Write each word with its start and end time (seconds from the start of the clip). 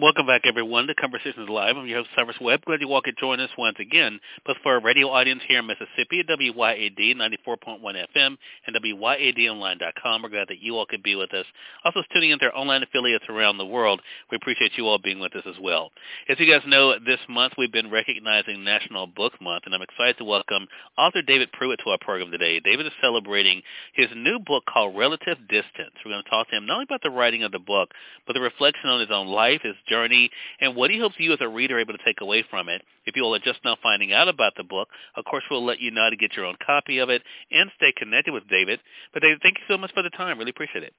Welcome 0.00 0.28
back, 0.28 0.42
everyone, 0.44 0.86
to 0.86 0.94
Conversations 0.94 1.48
Live. 1.48 1.76
I'm 1.76 1.88
your 1.88 1.98
host, 1.98 2.10
Cyrus 2.14 2.36
Webb. 2.40 2.60
Glad 2.64 2.80
you 2.80 2.92
all 2.92 3.02
could 3.02 3.16
join 3.18 3.40
us 3.40 3.50
once 3.58 3.78
again. 3.80 4.20
But 4.46 4.56
for 4.62 4.74
our 4.74 4.80
radio 4.80 5.08
audience 5.08 5.42
here 5.48 5.58
in 5.58 5.66
Mississippi 5.66 6.20
at 6.20 6.28
WYAD 6.28 7.16
94.1 7.16 7.80
FM 7.82 8.36
and 8.66 8.76
WYADonline.com, 8.76 10.22
we're 10.22 10.28
glad 10.28 10.46
that 10.50 10.60
you 10.60 10.76
all 10.76 10.86
could 10.86 11.02
be 11.02 11.16
with 11.16 11.34
us. 11.34 11.46
Also, 11.84 12.04
tuning 12.12 12.30
into 12.30 12.44
our 12.44 12.54
online 12.54 12.84
affiliates 12.84 13.24
around 13.28 13.58
the 13.58 13.66
world, 13.66 14.00
we 14.30 14.36
appreciate 14.36 14.70
you 14.76 14.86
all 14.86 14.98
being 14.98 15.18
with 15.18 15.34
us 15.34 15.42
as 15.48 15.56
well. 15.60 15.90
As 16.28 16.38
you 16.38 16.46
guys 16.46 16.62
know, 16.64 16.94
this 17.04 17.18
month 17.28 17.54
we've 17.58 17.72
been 17.72 17.90
recognizing 17.90 18.62
National 18.62 19.08
Book 19.08 19.32
Month, 19.40 19.64
and 19.66 19.74
I'm 19.74 19.82
excited 19.82 20.16
to 20.18 20.24
welcome 20.24 20.68
author 20.96 21.22
David 21.22 21.50
Pruitt 21.50 21.80
to 21.82 21.90
our 21.90 21.98
program 22.00 22.30
today. 22.30 22.60
David 22.60 22.86
is 22.86 22.92
celebrating 23.02 23.62
his 23.94 24.06
new 24.14 24.38
book 24.38 24.62
called 24.72 24.96
Relative 24.96 25.38
Distance. 25.48 25.90
We're 26.04 26.12
going 26.12 26.22
to 26.22 26.30
talk 26.30 26.48
to 26.50 26.56
him 26.56 26.66
not 26.66 26.74
only 26.74 26.84
about 26.84 27.02
the 27.02 27.10
writing 27.10 27.42
of 27.42 27.50
the 27.50 27.58
book, 27.58 27.90
but 28.28 28.34
the 28.34 28.40
reflection 28.40 28.90
on 28.90 29.00
his 29.00 29.10
own 29.10 29.26
life, 29.26 29.62
his 29.64 29.74
journey 29.88 30.30
and 30.60 30.76
what 30.76 30.90
he 30.90 30.98
hopes 30.98 31.16
you 31.18 31.32
as 31.32 31.38
a 31.40 31.48
reader 31.48 31.76
are 31.76 31.80
able 31.80 31.94
to 31.94 32.04
take 32.04 32.20
away 32.20 32.44
from 32.48 32.68
it. 32.68 32.82
If 33.06 33.16
you 33.16 33.24
all 33.24 33.34
are 33.34 33.40
just 33.40 33.60
now 33.64 33.76
finding 33.82 34.12
out 34.12 34.28
about 34.28 34.52
the 34.56 34.64
book, 34.64 34.88
of 35.16 35.24
course 35.24 35.44
we'll 35.50 35.64
let 35.64 35.80
you 35.80 35.90
know 35.90 36.04
how 36.04 36.10
to 36.10 36.16
get 36.16 36.34
your 36.36 36.46
own 36.46 36.56
copy 36.64 36.98
of 36.98 37.10
it 37.10 37.22
and 37.50 37.70
stay 37.76 37.92
connected 37.96 38.32
with 38.32 38.48
David. 38.48 38.80
But 39.12 39.22
David, 39.22 39.40
thank 39.42 39.58
you 39.58 39.64
so 39.68 39.78
much 39.78 39.92
for 39.92 40.02
the 40.02 40.10
time. 40.10 40.38
Really 40.38 40.50
appreciate 40.50 40.84
it. 40.84 40.94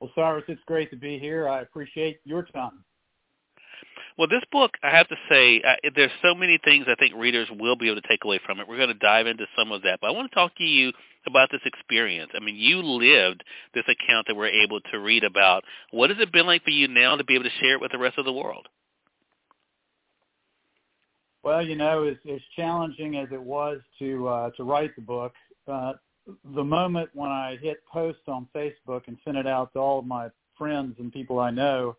Well, 0.00 0.10
Cyrus, 0.14 0.44
it's 0.48 0.60
great 0.66 0.90
to 0.90 0.96
be 0.96 1.18
here. 1.18 1.48
I 1.48 1.60
appreciate 1.60 2.18
your 2.24 2.42
time. 2.42 2.84
Well, 4.18 4.28
this 4.28 4.42
book, 4.50 4.72
I 4.82 4.90
have 4.90 5.08
to 5.08 5.16
say, 5.30 5.62
uh, 5.62 5.90
there's 5.94 6.10
so 6.22 6.34
many 6.34 6.58
things 6.64 6.86
I 6.88 6.96
think 6.96 7.14
readers 7.16 7.48
will 7.58 7.76
be 7.76 7.88
able 7.88 8.00
to 8.00 8.08
take 8.08 8.24
away 8.24 8.40
from 8.44 8.60
it. 8.60 8.68
We're 8.68 8.76
going 8.76 8.88
to 8.88 8.94
dive 8.94 9.26
into 9.26 9.46
some 9.56 9.72
of 9.72 9.82
that, 9.82 10.00
but 10.00 10.08
I 10.08 10.10
want 10.10 10.30
to 10.30 10.34
talk 10.34 10.54
to 10.56 10.64
you 10.64 10.92
about 11.26 11.50
this 11.50 11.60
experience. 11.64 12.32
I 12.34 12.44
mean, 12.44 12.56
you 12.56 12.82
lived 12.82 13.44
this 13.74 13.84
account 13.84 14.26
that 14.26 14.36
we're 14.36 14.48
able 14.48 14.80
to 14.92 14.98
read 14.98 15.24
about. 15.24 15.64
What 15.90 16.10
has 16.10 16.18
it 16.20 16.32
been 16.32 16.46
like 16.46 16.64
for 16.64 16.70
you 16.70 16.88
now 16.88 17.16
to 17.16 17.24
be 17.24 17.34
able 17.34 17.44
to 17.44 17.50
share 17.60 17.74
it 17.74 17.80
with 17.80 17.92
the 17.92 17.98
rest 17.98 18.18
of 18.18 18.24
the 18.24 18.32
world? 18.32 18.68
Well, 21.42 21.64
you 21.64 21.74
know, 21.74 22.04
as, 22.04 22.16
as 22.32 22.40
challenging 22.54 23.16
as 23.16 23.28
it 23.32 23.42
was 23.42 23.80
to 23.98 24.28
uh, 24.28 24.50
to 24.56 24.62
write 24.62 24.94
the 24.94 25.02
book, 25.02 25.32
uh, 25.66 25.94
the 26.54 26.62
moment 26.62 27.10
when 27.14 27.30
I 27.30 27.58
hit 27.60 27.78
post 27.92 28.20
on 28.28 28.46
Facebook 28.54 29.02
and 29.08 29.16
sent 29.24 29.36
it 29.36 29.46
out 29.46 29.72
to 29.72 29.80
all 29.80 29.98
of 29.98 30.06
my 30.06 30.28
friends 30.56 30.94
and 31.00 31.12
people 31.12 31.40
I 31.40 31.50
know, 31.50 31.96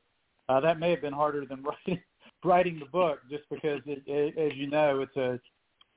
uh, 0.48 0.62
that 0.62 0.80
may 0.80 0.92
have 0.92 1.02
been 1.02 1.14
harder 1.14 1.46
than 1.46 1.62
writing 1.88 2.02
writing 2.46 2.80
the 2.80 2.86
book, 2.86 3.20
just 3.30 3.44
because, 3.50 3.82
it, 3.86 4.04
it, 4.06 4.38
as 4.38 4.58
you 4.58 4.68
know, 4.68 5.02
it's 5.02 5.16
a 5.18 5.40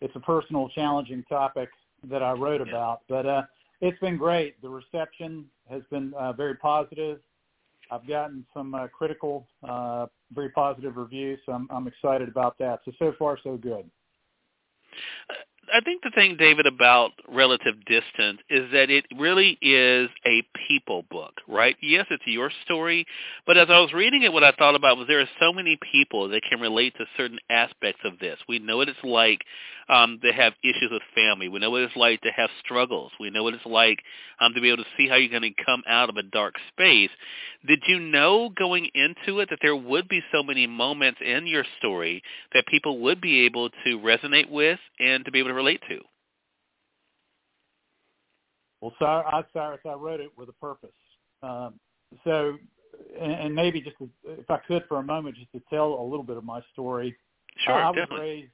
it's 0.01 0.15
a 0.17 0.21
personal, 0.21 0.69
challenging 0.71 1.25
topic 1.29 1.69
that 2.11 2.23
I 2.23 2.33
wrote 2.33 2.61
yeah. 2.67 2.73
about. 2.73 3.01
But 3.09 3.27
uh, 3.27 3.43
it's 3.81 3.99
been 4.01 4.17
great. 4.17 4.61
The 4.63 4.69
reception 4.69 5.47
has 5.69 5.83
been 5.91 6.15
uh, 6.15 6.33
very 6.33 6.55
positive. 6.55 7.21
I've 7.91 8.07
gotten 8.07 8.45
some 8.53 8.75
uh, 8.75 8.89
critical, 8.89 9.47
uh, 9.69 10.07
very 10.33 10.49
positive 10.51 10.97
reviews, 10.97 11.39
so 11.47 11.53
I'm, 11.53 11.69
I'm 11.71 11.87
excited 11.87 12.29
about 12.29 12.59
that. 12.59 12.81
So 12.85 12.93
so 12.99 13.13
far 13.19 13.39
so 13.43 13.57
good. 13.57 13.89
I 15.77 15.81
think 15.81 16.03
the 16.03 16.11
thing, 16.11 16.39
David, 16.39 16.65
about 16.65 17.11
relative 17.29 17.75
distance 17.85 18.41
is 18.49 18.73
that 18.73 18.89
it 18.89 19.05
really 19.19 19.59
is 19.61 20.09
a 20.25 20.43
people 20.67 21.05
book, 21.11 21.35
right? 21.47 21.77
Yes, 21.83 22.07
it's 22.09 22.23
your 22.27 22.51
story, 22.65 23.05
but 23.47 23.59
as 23.59 23.69
I 23.69 23.79
was 23.81 23.93
reading 23.93 24.23
it, 24.23 24.33
what 24.33 24.43
I 24.43 24.53
thought 24.53 24.75
about 24.75 24.97
was 24.97 25.07
there 25.07 25.21
are 25.21 25.29
so 25.39 25.53
many 25.53 25.79
people 25.93 26.31
that 26.31 26.41
can 26.49 26.61
relate 26.61 26.95
to 26.97 27.05
certain 27.19 27.39
aspects 27.51 28.01
of 28.07 28.19
this. 28.19 28.39
We 28.49 28.59
know 28.59 28.79
what 28.79 28.89
it's 28.89 29.05
like 29.05 29.43
um, 29.89 30.19
to 30.23 30.33
have 30.33 30.55
issues 30.65 30.89
with 30.91 31.03
family. 31.15 31.49
We 31.49 31.61
know 31.61 31.71
what 31.71 31.83
it's 31.83 31.97
like 31.97 32.21
to 32.23 32.31
have 32.31 32.51
struggles. 32.65 33.13
We 33.21 33.31
know 33.31 33.43
what 33.43 33.55
it's 33.55 33.67
like 33.67 33.99
um, 34.41 34.55
to 34.55 34.61
be 34.61 34.69
able 34.71 34.83
to 34.83 34.91
see 34.97 35.09
how 35.09 35.17
you're 35.17 35.29
going 35.29 35.55
to 35.55 35.65
come 35.65 35.83
out 35.87 36.09
of 36.09 36.17
a 36.17 36.23
dark 36.23 36.55
space. 36.73 37.11
Did 37.67 37.83
you 37.87 38.01
know 38.01 38.51
going 38.51 38.89
into 38.95 39.41
it 39.41 39.51
that 39.51 39.59
there 39.63 39.77
would 39.77 40.09
be 40.09 40.23
so 40.33 40.43
many 40.43 40.67
moments 40.67 41.21
in 41.25 41.47
your 41.47 41.65
story 41.79 42.23
that 42.55 42.67
people 42.67 43.01
would 43.01 43.21
be 43.21 43.41
able 43.45 43.71
to 43.85 43.99
resonate 43.99 44.51
with 44.51 44.79
and 44.99 45.25
to 45.25 45.31
be 45.31 45.39
able 45.39 45.51
to 45.51 45.55
relate 45.55 45.66
to? 45.75 46.01
Well, 48.81 48.95
Cyrus, 48.99 49.81
I 49.85 49.95
wrote 49.95 50.21
it 50.21 50.31
with 50.37 50.49
a 50.49 50.53
purpose. 50.55 50.91
Um, 51.43 51.75
so, 52.25 52.57
and, 53.21 53.33
and 53.33 53.55
maybe 53.55 53.81
just 53.81 53.99
to, 53.99 54.09
if 54.25 54.51
I 54.51 54.59
could 54.59 54.85
for 54.89 54.99
a 54.99 55.03
moment, 55.03 55.37
just 55.37 55.53
to 55.53 55.63
tell 55.71 55.95
a 55.95 56.03
little 56.03 56.23
bit 56.23 56.37
of 56.37 56.45
my 56.45 56.61
story. 56.73 57.17
Sure, 57.65 57.75
I 57.75 57.91
was 57.91 58.09
raised. 58.19 58.53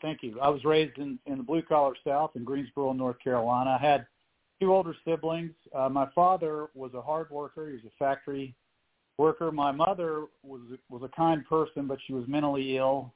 Thank 0.00 0.22
you. 0.22 0.40
I 0.40 0.48
was 0.48 0.64
raised 0.64 0.98
in, 0.98 1.18
in 1.26 1.38
the 1.38 1.42
blue 1.44 1.62
collar 1.62 1.94
South 2.06 2.30
in 2.36 2.44
Greensboro, 2.44 2.92
North 2.92 3.18
Carolina. 3.22 3.76
I 3.78 3.84
had 3.84 4.06
two 4.60 4.72
older 4.72 4.94
siblings. 5.04 5.52
Uh, 5.74 5.88
my 5.88 6.08
father 6.14 6.68
was 6.74 6.92
a 6.94 7.02
hard 7.02 7.30
worker. 7.30 7.68
He 7.68 7.74
was 7.74 7.84
a 7.84 8.04
factory 8.04 8.54
worker. 9.18 9.52
My 9.52 9.72
mother 9.72 10.24
was 10.42 10.60
was 10.88 11.02
a 11.02 11.16
kind 11.16 11.44
person, 11.46 11.86
but 11.86 11.98
she 12.06 12.12
was 12.12 12.24
mentally 12.26 12.76
ill 12.76 13.12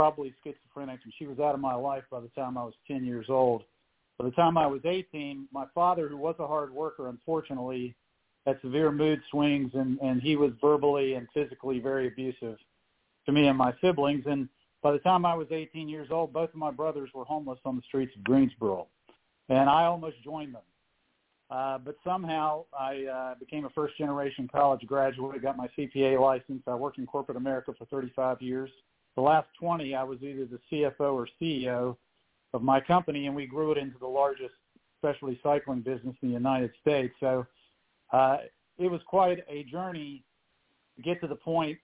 probably 0.00 0.32
schizophrenic, 0.42 0.98
and 1.04 1.12
she 1.18 1.26
was 1.26 1.38
out 1.40 1.52
of 1.52 1.60
my 1.60 1.74
life 1.74 2.04
by 2.10 2.20
the 2.20 2.28
time 2.28 2.56
I 2.56 2.64
was 2.64 2.72
10 2.88 3.04
years 3.04 3.26
old. 3.28 3.64
By 4.18 4.24
the 4.24 4.30
time 4.30 4.56
I 4.56 4.66
was 4.66 4.80
18, 4.86 5.46
my 5.52 5.66
father, 5.74 6.08
who 6.08 6.16
was 6.16 6.36
a 6.38 6.46
hard 6.46 6.72
worker, 6.72 7.10
unfortunately, 7.10 7.94
had 8.46 8.58
severe 8.62 8.92
mood 8.92 9.20
swings, 9.30 9.72
and, 9.74 9.98
and 10.00 10.22
he 10.22 10.36
was 10.36 10.52
verbally 10.58 11.16
and 11.16 11.28
physically 11.34 11.80
very 11.80 12.08
abusive 12.08 12.56
to 13.26 13.32
me 13.32 13.46
and 13.48 13.58
my 13.58 13.74
siblings. 13.82 14.24
And 14.24 14.48
by 14.82 14.92
the 14.92 15.00
time 15.00 15.26
I 15.26 15.34
was 15.34 15.48
18 15.50 15.86
years 15.86 16.08
old, 16.10 16.32
both 16.32 16.48
of 16.48 16.54
my 16.54 16.70
brothers 16.70 17.10
were 17.12 17.26
homeless 17.26 17.58
on 17.66 17.76
the 17.76 17.82
streets 17.82 18.16
of 18.16 18.24
Greensboro, 18.24 18.86
and 19.50 19.68
I 19.68 19.84
almost 19.84 20.16
joined 20.24 20.54
them. 20.54 20.62
Uh, 21.50 21.76
but 21.76 21.96
somehow 22.02 22.64
I 22.72 23.04
uh, 23.04 23.34
became 23.34 23.66
a 23.66 23.70
first-generation 23.70 24.48
college 24.50 24.80
graduate, 24.86 25.42
got 25.42 25.58
my 25.58 25.68
CPA 25.76 26.18
license. 26.18 26.62
I 26.66 26.74
worked 26.74 26.96
in 26.96 27.04
corporate 27.04 27.36
America 27.36 27.74
for 27.76 27.84
35 27.84 28.40
years 28.40 28.70
the 29.16 29.22
last 29.22 29.48
20, 29.58 29.94
I 29.94 30.02
was 30.02 30.18
either 30.22 30.46
the 30.46 30.60
CFO 30.70 31.14
or 31.14 31.28
CEO 31.40 31.96
of 32.52 32.62
my 32.62 32.80
company, 32.80 33.26
and 33.26 33.34
we 33.34 33.46
grew 33.46 33.72
it 33.72 33.78
into 33.78 33.98
the 33.98 34.06
largest 34.06 34.54
specialty 34.98 35.38
cycling 35.42 35.80
business 35.80 36.14
in 36.22 36.28
the 36.28 36.34
United 36.34 36.70
States. 36.80 37.14
So 37.20 37.46
uh, 38.12 38.38
it 38.78 38.90
was 38.90 39.00
quite 39.06 39.44
a 39.48 39.64
journey 39.64 40.22
to 40.96 41.02
get 41.02 41.20
to 41.20 41.26
the 41.26 41.36
point 41.36 41.78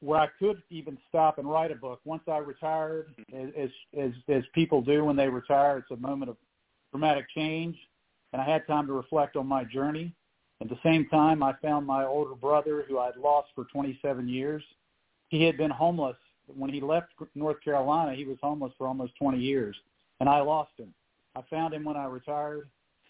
where 0.00 0.20
I 0.20 0.28
could 0.38 0.62
even 0.70 0.98
stop 1.08 1.38
and 1.38 1.48
write 1.48 1.70
a 1.70 1.76
book. 1.76 2.00
Once 2.04 2.22
I 2.26 2.38
retired, 2.38 3.14
as 3.32 3.70
as 3.98 4.10
as 4.28 4.42
people 4.52 4.82
do 4.82 5.04
when 5.04 5.16
they 5.16 5.28
retire, 5.28 5.78
it's 5.78 5.90
a 5.92 5.96
moment 5.96 6.30
of 6.30 6.36
dramatic 6.90 7.26
change, 7.34 7.76
and 8.32 8.42
I 8.42 8.44
had 8.44 8.66
time 8.66 8.86
to 8.88 8.92
reflect 8.92 9.36
on 9.36 9.46
my 9.46 9.64
journey. 9.64 10.12
At 10.60 10.68
the 10.68 10.78
same 10.82 11.08
time, 11.08 11.42
I 11.42 11.54
found 11.62 11.86
my 11.86 12.04
older 12.04 12.34
brother, 12.34 12.84
who 12.88 12.98
I'd 12.98 13.16
lost 13.16 13.48
for 13.54 13.64
27 13.64 14.28
years. 14.28 14.62
He 15.28 15.42
had 15.42 15.56
been 15.56 15.70
homeless 15.70 16.16
when 16.46 16.70
he 16.70 16.80
left 16.80 17.08
North 17.34 17.60
Carolina, 17.62 18.14
he 18.14 18.24
was 18.24 18.38
homeless 18.42 18.72
for 18.76 18.86
almost 18.86 19.16
20 19.16 19.38
years, 19.38 19.76
and 20.20 20.28
I 20.28 20.40
lost 20.40 20.72
him. 20.78 20.92
I 21.34 21.42
found 21.48 21.74
him 21.74 21.84
when 21.84 21.96
I 21.96 22.04
retired. 22.06 22.68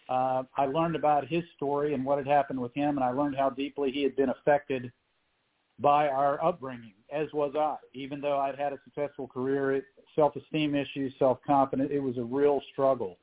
Uh, 0.08 0.42
I 0.56 0.66
learned 0.66 0.96
about 0.96 1.26
his 1.26 1.42
story 1.56 1.94
and 1.94 2.04
what 2.04 2.18
had 2.18 2.26
happened 2.26 2.60
with 2.60 2.74
him, 2.74 2.96
and 2.96 3.04
I 3.04 3.10
learned 3.10 3.36
how 3.36 3.50
deeply 3.50 3.90
he 3.90 4.02
had 4.02 4.16
been 4.16 4.30
affected 4.30 4.92
by 5.78 6.08
our 6.08 6.42
upbringing, 6.44 6.94
as 7.10 7.28
was 7.32 7.54
I. 7.56 7.76
Even 7.94 8.20
though 8.20 8.38
I'd 8.38 8.58
had 8.58 8.72
a 8.72 8.78
successful 8.84 9.26
career, 9.26 9.82
self-esteem 10.14 10.74
issues, 10.74 11.12
self-confidence, 11.18 11.90
it 11.92 12.02
was 12.02 12.18
a 12.18 12.22
real 12.22 12.60
struggle. 12.72 13.16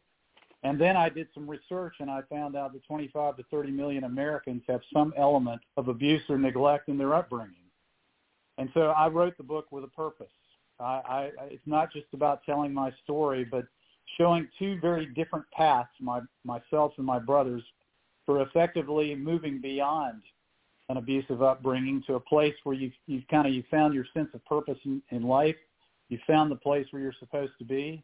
And 0.64 0.80
then 0.80 0.98
I 0.98 1.08
did 1.08 1.28
some 1.34 1.50
research 1.50 1.96
and 2.00 2.12
I 2.12 2.22
found 2.30 2.56
out 2.56 2.74
that 2.74 2.84
25 2.84 3.38
to 3.38 3.44
30 3.44 3.72
million 3.72 4.04
Americans 4.04 4.62
have 4.68 4.82
some 4.94 5.14
element 5.18 5.62
of 5.78 5.88
abuse 5.88 6.22
or 6.28 6.38
neglect 6.38 6.90
in 6.90 6.98
their 6.98 7.14
upbringing. 7.14 7.56
And 8.60 8.70
so 8.74 8.82
I 8.82 9.08
wrote 9.08 9.38
the 9.38 9.44
book 9.44 9.68
with 9.72 9.86
a 9.86 9.88
purpose. 9.88 10.28
I, 10.80 10.84
I, 10.84 11.32
it's 11.46 11.66
not 11.66 11.92
just 11.92 12.08
about 12.14 12.44
telling 12.46 12.74
my 12.74 12.92
story, 13.04 13.46
but 13.50 13.66
showing 14.18 14.48
two 14.60 14.78
very 14.82 15.08
different 15.08 15.46
paths, 15.52 15.90
my, 16.00 16.20
myself 16.44 16.92
and 16.98 17.06
my 17.06 17.20
brothers, 17.20 17.64
for 18.26 18.42
effectively 18.42 19.16
moving 19.16 19.60
beyond 19.62 20.22
an 20.90 20.98
abusive 20.98 21.42
upbringing 21.42 22.04
to 22.08 22.16
a 22.16 22.20
place 22.20 22.54
where 22.64 22.76
you've, 22.76 22.94
you've 23.08 23.28
kind 23.30 23.48
of 23.48 23.54
you 23.54 23.64
found 23.72 23.94
your 23.94 24.06
sense 24.14 24.30
of 24.34 24.44
purpose 24.46 24.78
in, 24.86 25.02
in 25.12 25.24
life. 25.24 25.56
You 26.10 26.18
found 26.28 26.52
the 26.52 26.58
place 26.58 26.86
where 26.92 27.02
you're 27.02 27.14
supposed 27.20 27.54
to 27.60 27.66
be. 27.66 28.04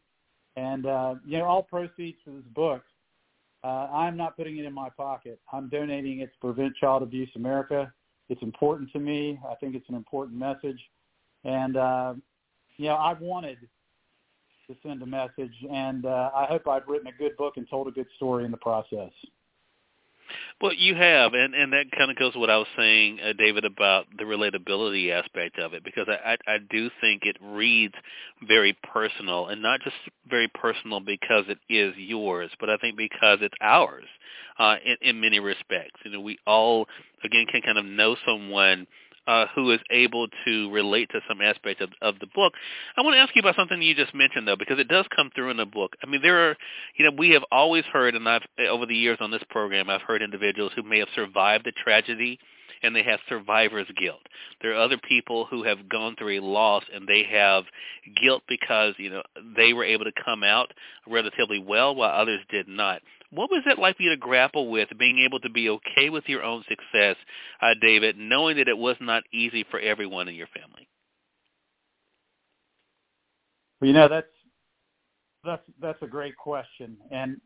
And, 0.55 0.85
uh, 0.85 1.15
you 1.25 1.37
know, 1.37 1.45
all 1.45 1.63
proceeds 1.63 2.17
for 2.23 2.31
this 2.31 2.45
book, 2.53 2.83
uh, 3.63 3.89
I'm 3.91 4.15
not 4.15 4.37
putting 4.37 4.57
it 4.57 4.65
in 4.65 4.73
my 4.73 4.89
pocket. 4.89 5.39
I'm 5.51 5.67
donating 5.67 6.19
it 6.19 6.27
to 6.27 6.39
Prevent 6.39 6.75
Child 6.77 7.03
Abuse 7.03 7.29
America. 7.35 7.91
It's 8.29 8.41
important 8.41 8.91
to 8.93 8.99
me. 8.99 9.39
I 9.49 9.55
think 9.55 9.75
it's 9.75 9.87
an 9.89 9.95
important 9.95 10.37
message. 10.37 10.79
And, 11.43 11.77
uh, 11.77 12.15
you 12.77 12.85
know, 12.85 12.95
I've 12.95 13.21
wanted 13.21 13.57
to 14.67 14.75
send 14.81 15.01
a 15.03 15.05
message, 15.05 15.53
and 15.71 16.05
uh, 16.05 16.31
I 16.35 16.45
hope 16.45 16.67
I've 16.67 16.87
written 16.87 17.07
a 17.07 17.11
good 17.11 17.37
book 17.37 17.53
and 17.57 17.69
told 17.69 17.87
a 17.87 17.91
good 17.91 18.07
story 18.15 18.45
in 18.45 18.51
the 18.51 18.57
process. 18.57 19.11
Well, 20.61 20.73
you 20.73 20.95
have, 20.95 21.33
and 21.33 21.53
and 21.53 21.73
that 21.73 21.91
kind 21.91 22.09
of 22.09 22.17
goes 22.17 22.31
to 22.33 22.39
what 22.39 22.49
I 22.49 22.57
was 22.57 22.67
saying, 22.77 23.19
uh, 23.21 23.33
David, 23.33 23.65
about 23.65 24.05
the 24.17 24.23
relatability 24.23 25.11
aspect 25.11 25.59
of 25.59 25.73
it, 25.73 25.83
because 25.83 26.07
I, 26.07 26.33
I 26.47 26.55
I 26.55 26.57
do 26.69 26.89
think 27.01 27.23
it 27.25 27.35
reads 27.41 27.93
very 28.47 28.71
personal, 28.81 29.47
and 29.47 29.61
not 29.61 29.81
just 29.81 29.97
very 30.29 30.47
personal 30.47 31.01
because 31.01 31.43
it 31.49 31.59
is 31.69 31.93
yours, 31.97 32.51
but 32.59 32.69
I 32.69 32.77
think 32.77 32.95
because 32.95 33.39
it's 33.41 33.53
ours, 33.61 34.05
uh, 34.57 34.77
in, 34.85 34.95
in 35.01 35.21
many 35.21 35.41
respects. 35.41 35.99
You 36.05 36.11
know, 36.11 36.21
we 36.21 36.39
all 36.47 36.87
again 37.25 37.47
can 37.51 37.61
kind 37.61 37.77
of 37.77 37.85
know 37.85 38.15
someone 38.25 38.87
uh, 39.27 39.45
who 39.53 39.71
is 39.71 39.79
able 39.89 40.27
to 40.45 40.71
relate 40.71 41.09
to 41.11 41.19
some 41.27 41.41
aspect 41.41 41.81
of, 41.81 41.89
of 42.01 42.19
the 42.19 42.27
book. 42.27 42.53
I 42.97 43.01
want 43.01 43.15
to 43.15 43.19
ask 43.19 43.35
you 43.35 43.39
about 43.41 43.55
something 43.55 43.81
you 43.81 43.95
just 43.95 44.13
mentioned, 44.13 44.47
though, 44.47 44.55
because 44.55 44.79
it 44.79 44.87
does 44.87 45.05
come 45.15 45.31
through 45.35 45.51
in 45.51 45.57
the 45.57 45.65
book. 45.65 45.95
I 46.03 46.07
mean, 46.07 46.21
there 46.21 46.49
are, 46.49 46.57
you 46.95 47.05
know, 47.05 47.11
we 47.17 47.31
have 47.31 47.43
always 47.51 47.85
heard, 47.85 48.15
and 48.15 48.27
I've 48.27 48.43
over 48.69 48.85
the 48.85 48.95
years 48.95 49.17
on 49.21 49.31
this 49.31 49.43
program, 49.49 49.89
I've 49.89 50.01
heard 50.01 50.21
individuals 50.21 50.71
who 50.75 50.83
may 50.83 50.99
have 50.99 51.09
survived 51.15 51.65
the 51.65 51.71
tragedy 51.71 52.39
and 52.83 52.95
they 52.95 53.03
have 53.03 53.19
survivor's 53.27 53.87
guilt. 53.97 54.21
There 54.61 54.71
are 54.71 54.83
other 54.83 54.97
people 54.97 55.45
who 55.45 55.63
have 55.63 55.89
gone 55.89 56.15
through 56.15 56.39
a 56.39 56.43
loss 56.43 56.83
and 56.93 57.07
they 57.07 57.23
have 57.31 57.63
guilt 58.21 58.43
because, 58.47 58.93
you 58.97 59.09
know, 59.09 59.23
they 59.55 59.73
were 59.73 59.83
able 59.83 60.05
to 60.05 60.11
come 60.23 60.43
out 60.43 60.71
relatively 61.07 61.59
well 61.59 61.95
while 61.95 62.11
others 62.11 62.41
did 62.49 62.67
not. 62.67 63.01
What 63.35 63.51
was 63.51 63.63
it 63.65 63.77
like 63.77 63.97
for 63.97 64.03
you 64.03 64.11
to 64.11 64.17
grapple 64.17 64.69
with 64.71 64.87
being 64.97 65.19
able 65.19 65.41
to 65.41 65.49
be 65.49 65.69
okay 65.69 66.09
with 66.09 66.23
your 66.27 66.41
own 66.41 66.63
success, 66.69 67.17
uh, 67.61 67.73
David, 67.81 68.17
knowing 68.17 68.57
that 68.57 68.69
it 68.69 68.77
was 68.77 68.95
not 69.01 69.23
easy 69.33 69.65
for 69.69 69.79
everyone 69.79 70.29
in 70.29 70.35
your 70.35 70.47
family? 70.47 70.87
Well, 73.79 73.89
you 73.89 73.93
know 73.93 74.07
that's 74.07 74.27
that's 75.43 75.63
that's 75.81 76.01
a 76.01 76.07
great 76.07 76.37
question, 76.37 76.97
and 77.11 77.39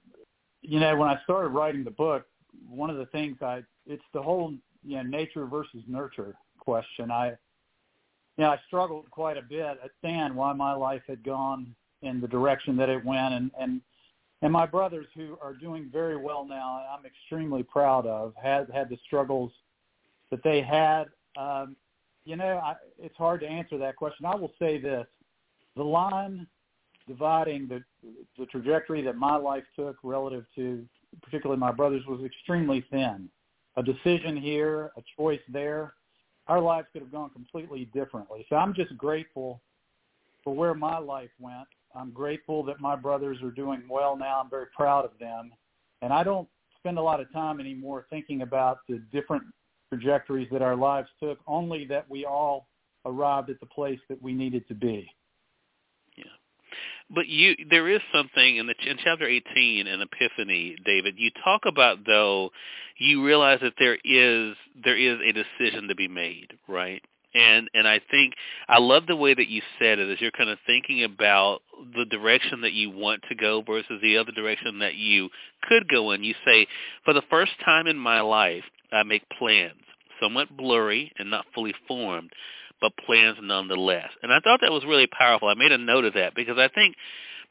you 0.61 0.79
know 0.79 0.95
when 0.95 1.09
I 1.09 1.19
started 1.23 1.49
writing 1.49 1.83
the 1.83 1.91
book, 1.91 2.25
one 2.69 2.91
of 2.91 2.97
the 2.97 3.07
things 3.07 3.37
I 3.41 3.63
it's 3.87 4.03
the 4.13 4.21
whole 4.21 4.53
you 4.83 4.97
know 4.97 5.03
nature 5.03 5.47
versus 5.47 5.81
nurture 5.87 6.35
question. 6.59 7.09
I 7.09 7.29
you 7.29 8.43
know 8.43 8.51
I 8.51 8.59
struggled 8.67 9.09
quite 9.09 9.37
a 9.37 9.41
bit 9.41 9.79
at 9.83 9.89
Stan 9.97 10.35
why 10.35 10.53
my 10.53 10.73
life 10.73 11.01
had 11.07 11.23
gone 11.23 11.75
in 12.03 12.21
the 12.21 12.27
direction 12.27 12.77
that 12.77 12.89
it 12.89 13.03
went, 13.03 13.33
and 13.33 13.51
and 13.59 13.81
and 14.41 14.53
my 14.53 14.65
brothers 14.65 15.07
who 15.15 15.37
are 15.41 15.53
doing 15.53 15.89
very 15.91 16.15
well 16.15 16.45
now, 16.45 16.85
I'm 16.91 17.05
extremely 17.05 17.63
proud 17.63 18.05
of, 18.05 18.33
had 18.41 18.69
had 18.69 18.89
the 18.89 18.97
struggles 19.05 19.51
that 20.31 20.43
they 20.43 20.61
had. 20.61 21.05
Um, 21.37 21.75
you 22.25 22.35
know, 22.35 22.59
I, 22.63 22.75
it's 22.97 23.17
hard 23.17 23.41
to 23.41 23.47
answer 23.47 23.77
that 23.77 23.95
question. 23.95 24.25
I 24.25 24.35
will 24.35 24.53
say 24.59 24.79
this: 24.79 25.05
the 25.75 25.83
line 25.83 26.47
dividing 27.07 27.67
the 27.67 27.83
the 28.37 28.45
trajectory 28.45 29.01
that 29.01 29.15
my 29.15 29.35
life 29.35 29.63
took 29.75 29.97
relative 30.03 30.45
to 30.55 30.85
particularly 31.21 31.59
my 31.59 31.71
brothers 31.71 32.05
was 32.07 32.21
extremely 32.23 32.85
thin. 32.91 33.29
A 33.75 33.83
decision 33.83 34.37
here, 34.37 34.91
a 34.97 35.01
choice 35.17 35.39
there, 35.49 35.93
our 36.47 36.61
lives 36.61 36.87
could 36.93 37.01
have 37.01 37.11
gone 37.11 37.29
completely 37.31 37.89
differently. 37.93 38.45
So 38.49 38.55
I'm 38.55 38.73
just 38.73 38.95
grateful 38.97 39.61
for 40.43 40.53
where 40.55 40.73
my 40.73 40.97
life 40.97 41.29
went 41.39 41.67
I'm 41.95 42.11
grateful 42.11 42.63
that 42.63 42.79
my 42.79 42.95
brothers 42.95 43.37
are 43.41 43.51
doing 43.51 43.83
well 43.89 44.15
now. 44.15 44.41
I'm 44.41 44.49
very 44.49 44.67
proud 44.75 45.05
of 45.05 45.11
them. 45.19 45.51
And 46.01 46.13
I 46.13 46.23
don't 46.23 46.47
spend 46.77 46.97
a 46.97 47.01
lot 47.01 47.19
of 47.19 47.31
time 47.33 47.59
anymore 47.59 48.05
thinking 48.09 48.41
about 48.41 48.79
the 48.87 49.01
different 49.11 49.43
trajectories 49.89 50.47
that 50.51 50.61
our 50.61 50.75
lives 50.75 51.09
took, 51.21 51.39
only 51.47 51.85
that 51.85 52.09
we 52.09 52.25
all 52.25 52.67
arrived 53.05 53.49
at 53.49 53.59
the 53.59 53.65
place 53.65 53.99
that 54.07 54.21
we 54.21 54.33
needed 54.33 54.67
to 54.67 54.75
be. 54.75 55.09
Yeah. 56.15 56.25
But 57.09 57.27
you, 57.27 57.55
there 57.69 57.89
is 57.89 58.01
something 58.13 58.57
in 58.57 58.67
the 58.67 58.75
in 58.85 58.97
chapter 59.03 59.27
18 59.27 59.87
in 59.87 60.01
Epiphany, 60.01 60.75
David. 60.85 61.15
You 61.17 61.31
talk 61.43 61.61
about 61.65 62.05
though, 62.05 62.51
you 62.97 63.25
realize 63.25 63.59
that 63.61 63.73
there 63.79 63.97
is 64.03 64.55
there 64.83 64.97
is 64.97 65.19
a 65.25 65.33
decision 65.33 65.87
to 65.87 65.95
be 65.95 66.07
made, 66.07 66.53
right? 66.67 67.03
And 67.33 67.69
and 67.73 67.87
I 67.87 67.99
think 68.09 68.33
I 68.67 68.79
love 68.79 69.05
the 69.07 69.15
way 69.15 69.33
that 69.33 69.47
you 69.47 69.61
said 69.77 69.99
it 69.99 70.09
as 70.09 70.19
you're 70.19 70.31
kind 70.31 70.49
of 70.49 70.57
thinking 70.65 71.03
about 71.03 71.61
the 71.95 72.05
direction 72.05 72.61
that 72.61 72.73
you 72.73 72.89
want 72.89 73.21
to 73.29 73.35
go 73.35 73.61
versus 73.61 73.99
the 74.01 74.17
other 74.17 74.31
direction 74.31 74.79
that 74.79 74.95
you 74.95 75.29
could 75.63 75.87
go 75.87 76.11
in. 76.11 76.23
You 76.23 76.33
say, 76.45 76.65
for 77.05 77.13
the 77.13 77.21
first 77.29 77.51
time 77.63 77.85
in 77.85 77.97
my 77.97 78.21
life, 78.21 78.63
I 78.91 79.03
make 79.03 79.23
plans, 79.37 79.81
somewhat 80.19 80.55
blurry 80.55 81.11
and 81.19 81.29
not 81.29 81.45
fully 81.53 81.75
formed, 81.87 82.31
but 82.81 82.93
plans 83.05 83.37
nonetheless. 83.41 84.09
And 84.23 84.33
I 84.33 84.39
thought 84.39 84.61
that 84.61 84.71
was 84.71 84.85
really 84.85 85.07
powerful. 85.07 85.49
I 85.49 85.53
made 85.53 85.71
a 85.71 85.77
note 85.77 86.05
of 86.05 86.15
that 86.15 86.33
because 86.35 86.57
I 86.57 86.67
think 86.69 86.95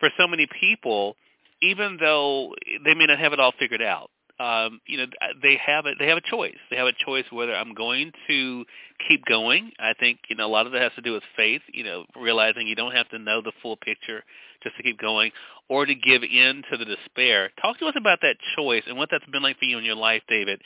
for 0.01 0.11
so 0.19 0.27
many 0.27 0.49
people, 0.61 1.15
even 1.63 1.99
though 2.01 2.55
they 2.85 2.95
may 2.95 3.07
not 3.07 3.19
have 3.19 3.33
it 3.33 3.41
all 3.41 3.53
figured 3.59 3.83
out, 3.83 4.11
um, 4.41 4.81
you 4.87 4.99
know, 4.99 5.07
they 5.43 5.59
have 5.65 5.87
a 5.87 5.93
they 5.99 6.07
have 6.07 6.19
a 6.19 6.31
choice. 6.31 6.57
They 6.71 6.77
have 6.77 6.87
a 6.87 6.93
choice 7.05 7.25
whether 7.31 7.55
I'm 7.55 7.75
going 7.75 8.13
to 8.29 8.65
keep 9.09 9.25
going. 9.25 9.73
I 9.81 9.95
think 9.99 10.21
you 10.29 10.37
know 10.37 10.47
a 10.47 10.49
lot 10.49 10.67
of 10.67 10.73
that 10.73 10.83
has 10.83 10.93
to 10.95 11.03
do 11.03 11.13
with 11.13 11.25
faith. 11.37 11.63
You 11.73 11.85
know, 11.85 12.05
realizing 12.15 12.69
you 12.69 12.77
don't 12.77 12.95
have 12.95 13.09
to 13.11 13.19
know 13.19 13.43
the 13.43 13.53
full 13.63 13.77
picture 13.77 14.23
just 14.63 14.77
to 14.77 14.83
keep 14.83 14.99
going, 14.99 15.33
or 15.69 15.87
to 15.87 15.95
give 15.95 16.23
in 16.23 16.63
to 16.71 16.77
the 16.77 16.85
despair. 16.85 17.51
Talk 17.61 17.79
to 17.81 17.87
us 17.87 17.95
about 17.97 18.21
that 18.23 18.37
choice 18.57 18.83
and 18.87 18.97
what 18.97 19.09
that's 19.11 19.27
been 19.27 19.43
like 19.43 19.59
for 19.59 19.65
you 19.65 19.79
in 19.79 19.85
your 19.85 19.97
life, 19.97 20.23
David, 20.29 20.61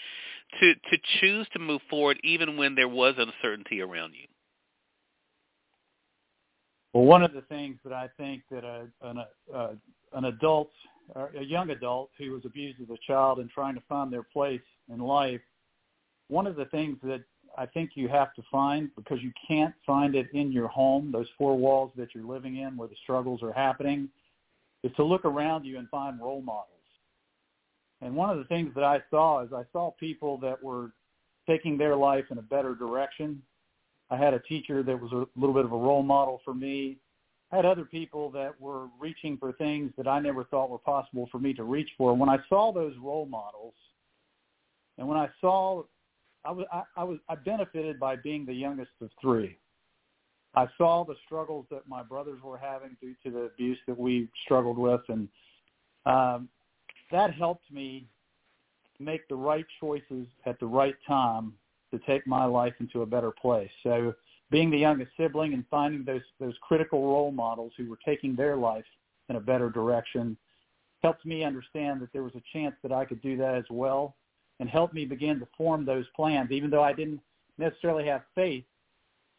to 0.60 0.74
to 0.74 0.98
choose 1.20 1.46
to 1.54 1.58
move 1.58 1.80
forward 1.88 2.18
even 2.22 2.58
when 2.58 2.74
there 2.74 2.88
was 2.88 3.14
uncertainty 3.16 3.80
around 3.80 4.12
you. 4.12 4.26
Well, 6.92 7.04
one 7.04 7.22
of 7.22 7.32
the 7.32 7.40
things 7.42 7.76
that 7.84 7.94
I 7.94 8.10
think 8.18 8.42
that 8.50 8.64
a, 8.64 8.86
an, 9.02 9.16
a, 9.54 9.68
an 10.12 10.26
adult 10.26 10.70
a 11.14 11.44
young 11.44 11.70
adult 11.70 12.10
who 12.18 12.32
was 12.32 12.44
abused 12.44 12.80
as 12.80 12.90
a 12.90 12.98
child 13.06 13.38
and 13.38 13.50
trying 13.50 13.74
to 13.74 13.82
find 13.88 14.12
their 14.12 14.22
place 14.22 14.62
in 14.92 14.98
life, 14.98 15.40
one 16.28 16.46
of 16.46 16.56
the 16.56 16.64
things 16.66 16.96
that 17.02 17.22
I 17.56 17.66
think 17.66 17.90
you 17.94 18.08
have 18.08 18.32
to 18.34 18.42
find 18.50 18.90
because 18.96 19.20
you 19.20 19.32
can't 19.46 19.74
find 19.86 20.14
it 20.14 20.28
in 20.32 20.50
your 20.50 20.68
home, 20.68 21.12
those 21.12 21.28
four 21.36 21.56
walls 21.56 21.92
that 21.96 22.14
you're 22.14 22.24
living 22.24 22.56
in 22.56 22.76
where 22.76 22.88
the 22.88 22.96
struggles 23.02 23.42
are 23.42 23.52
happening, 23.52 24.08
is 24.82 24.92
to 24.96 25.04
look 25.04 25.24
around 25.24 25.64
you 25.64 25.78
and 25.78 25.88
find 25.88 26.20
role 26.20 26.42
models. 26.42 26.68
And 28.00 28.16
one 28.16 28.30
of 28.30 28.38
the 28.38 28.44
things 28.44 28.72
that 28.74 28.84
I 28.84 29.00
saw 29.10 29.44
is 29.44 29.52
I 29.52 29.64
saw 29.72 29.92
people 29.92 30.38
that 30.38 30.62
were 30.62 30.92
taking 31.46 31.76
their 31.76 31.94
life 31.94 32.24
in 32.30 32.38
a 32.38 32.42
better 32.42 32.74
direction. 32.74 33.42
I 34.10 34.16
had 34.16 34.34
a 34.34 34.40
teacher 34.40 34.82
that 34.82 35.00
was 35.00 35.12
a 35.12 35.26
little 35.38 35.54
bit 35.54 35.64
of 35.64 35.72
a 35.72 35.76
role 35.76 36.02
model 36.02 36.40
for 36.44 36.54
me 36.54 36.98
had 37.52 37.66
other 37.66 37.84
people 37.84 38.30
that 38.30 38.58
were 38.58 38.86
reaching 38.98 39.36
for 39.36 39.52
things 39.52 39.92
that 39.98 40.08
I 40.08 40.18
never 40.18 40.44
thought 40.44 40.70
were 40.70 40.78
possible 40.78 41.28
for 41.30 41.38
me 41.38 41.52
to 41.54 41.64
reach 41.64 41.90
for. 41.98 42.14
When 42.14 42.30
I 42.30 42.38
saw 42.48 42.72
those 42.72 42.94
role 43.00 43.26
models, 43.26 43.74
and 44.96 45.06
when 45.06 45.18
I 45.18 45.28
saw, 45.40 45.84
I 46.44 46.50
was 46.50 46.66
I, 46.72 46.82
I 46.96 47.04
was 47.04 47.18
I 47.28 47.34
benefited 47.34 48.00
by 48.00 48.16
being 48.16 48.46
the 48.46 48.54
youngest 48.54 48.90
of 49.02 49.10
three. 49.20 49.58
I 50.54 50.66
saw 50.76 51.04
the 51.04 51.14
struggles 51.26 51.66
that 51.70 51.86
my 51.86 52.02
brothers 52.02 52.42
were 52.42 52.58
having 52.58 52.96
due 53.00 53.14
to 53.24 53.30
the 53.30 53.44
abuse 53.44 53.78
that 53.86 53.98
we 53.98 54.28
struggled 54.44 54.78
with, 54.78 55.00
and 55.08 55.28
um, 56.06 56.48
that 57.10 57.34
helped 57.34 57.70
me 57.70 58.06
make 58.98 59.28
the 59.28 59.34
right 59.34 59.66
choices 59.80 60.26
at 60.46 60.58
the 60.58 60.66
right 60.66 60.96
time 61.06 61.52
to 61.90 61.98
take 62.06 62.26
my 62.26 62.44
life 62.44 62.74
into 62.80 63.02
a 63.02 63.06
better 63.06 63.30
place. 63.30 63.70
So 63.82 64.14
being 64.52 64.70
the 64.70 64.78
youngest 64.78 65.10
sibling 65.16 65.54
and 65.54 65.64
finding 65.70 66.04
those 66.04 66.20
those 66.38 66.54
critical 66.60 67.02
role 67.02 67.32
models 67.32 67.72
who 67.76 67.88
were 67.88 67.98
taking 68.04 68.36
their 68.36 68.56
life 68.56 68.84
in 69.28 69.36
a 69.36 69.40
better 69.40 69.70
direction 69.70 70.36
helped 71.02 71.24
me 71.24 71.42
understand 71.42 72.00
that 72.00 72.12
there 72.12 72.22
was 72.22 72.34
a 72.36 72.42
chance 72.52 72.76
that 72.82 72.92
I 72.92 73.04
could 73.04 73.20
do 73.22 73.36
that 73.38 73.54
as 73.56 73.64
well 73.70 74.14
and 74.60 74.68
helped 74.68 74.94
me 74.94 75.04
begin 75.04 75.40
to 75.40 75.48
form 75.56 75.84
those 75.84 76.04
plans 76.14 76.52
even 76.52 76.70
though 76.70 76.82
I 76.82 76.92
didn't 76.92 77.20
necessarily 77.58 78.04
have 78.06 78.22
faith 78.34 78.64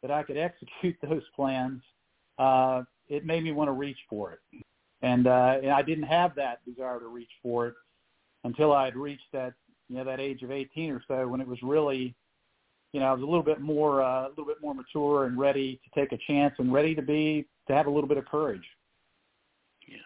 that 0.02 0.12
I 0.12 0.24
could 0.24 0.38
execute 0.50 0.98
those 1.08 1.24
plans 1.36 1.82
uh 2.40 2.82
it 3.08 3.26
made 3.26 3.44
me 3.44 3.52
want 3.52 3.68
to 3.68 3.74
reach 3.74 4.00
for 4.10 4.32
it. 4.32 4.40
And 5.04 5.28
uh 5.28 5.60
and 5.62 5.72
I 5.72 5.84
didn't 5.84 6.06
have 6.06 6.34
that 6.36 6.66
desire 6.66 7.00
to 7.00 7.08
reach 7.08 7.32
for 7.44 7.68
it 7.68 7.76
until 8.44 8.74
I 8.74 8.86
had 8.86 8.96
reached 8.96 9.32
that 9.32 9.54
you 9.90 9.98
know 9.98 10.04
that 10.06 10.20
age 10.20 10.42
of 10.42 10.50
18 10.50 10.92
or 10.92 11.04
so 11.08 11.28
when 11.28 11.40
it 11.40 11.48
was 11.48 11.62
really 11.62 12.16
you 12.94 13.00
know, 13.00 13.08
I 13.08 13.12
was 13.12 13.22
a 13.22 13.26
little 13.26 13.44
bit 13.44 13.60
more 13.60 14.02
uh, 14.02 14.28
a 14.28 14.30
little 14.30 14.46
bit 14.46 14.62
more 14.62 14.74
mature 14.74 15.26
and 15.26 15.38
ready 15.38 15.82
to 15.84 16.00
take 16.00 16.12
a 16.14 16.20
chance 16.28 16.54
and 16.60 16.72
ready 16.72 16.96
to 16.96 17.02
be 17.02 17.46
to 17.68 17.74
have 17.74 17.88
a 17.88 17.90
little 17.90 18.08
bit 18.08 18.18
of 18.18 18.26
courage. 18.26 18.64
Yeah, 19.88 19.98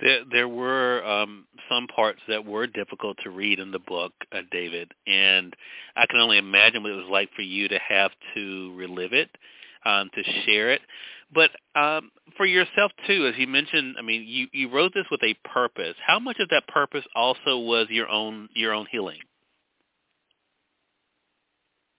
there 0.00 0.20
there 0.30 0.48
were 0.48 1.04
um, 1.04 1.46
some 1.68 1.88
parts 1.88 2.20
that 2.28 2.44
were 2.44 2.68
difficult 2.68 3.18
to 3.24 3.30
read 3.30 3.58
in 3.58 3.72
the 3.72 3.80
book, 3.80 4.12
uh, 4.32 4.42
David, 4.52 4.92
and 5.08 5.54
I 5.96 6.06
can 6.06 6.20
only 6.20 6.38
imagine 6.38 6.84
what 6.84 6.92
it 6.92 6.96
was 6.96 7.10
like 7.10 7.30
for 7.34 7.42
you 7.42 7.68
to 7.68 7.78
have 7.80 8.12
to 8.34 8.74
relive 8.76 9.12
it, 9.12 9.30
um, 9.84 10.08
to 10.14 10.22
share 10.46 10.70
it. 10.72 10.82
But 11.34 11.50
um, 11.74 12.12
for 12.36 12.46
yourself 12.46 12.92
too, 13.08 13.26
as 13.26 13.34
you 13.36 13.48
mentioned, 13.48 13.96
I 13.98 14.02
mean, 14.02 14.24
you 14.24 14.46
you 14.52 14.70
wrote 14.70 14.92
this 14.94 15.06
with 15.10 15.22
a 15.24 15.34
purpose. 15.48 15.96
How 16.06 16.20
much 16.20 16.38
of 16.38 16.48
that 16.50 16.68
purpose 16.68 17.04
also 17.16 17.58
was 17.58 17.88
your 17.90 18.08
own 18.08 18.48
your 18.54 18.72
own 18.72 18.86
healing? 18.92 19.18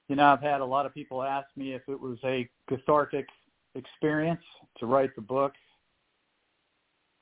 You 0.08 0.16
know, 0.16 0.26
I've 0.26 0.42
had 0.42 0.62
a 0.62 0.66
lot 0.66 0.86
of 0.86 0.94
people 0.94 1.24
ask 1.24 1.48
me 1.56 1.74
if 1.74 1.82
it 1.88 2.00
was 2.00 2.18
a 2.24 2.48
cathartic 2.70 3.28
experience 3.74 4.42
to 4.80 4.86
write 4.86 5.16
the 5.16 5.22
book. 5.22 5.54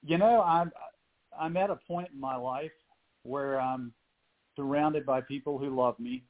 You 0.05 0.17
know, 0.17 0.41
I'm 0.41 0.71
I'm 1.39 1.57
at 1.57 1.69
a 1.69 1.79
point 1.87 2.09
in 2.13 2.19
my 2.19 2.35
life 2.35 2.71
where 3.23 3.59
I'm 3.59 3.93
surrounded 4.55 5.05
by 5.05 5.21
people 5.21 5.57
who 5.57 5.75
love 5.75 5.99
me. 5.99 6.23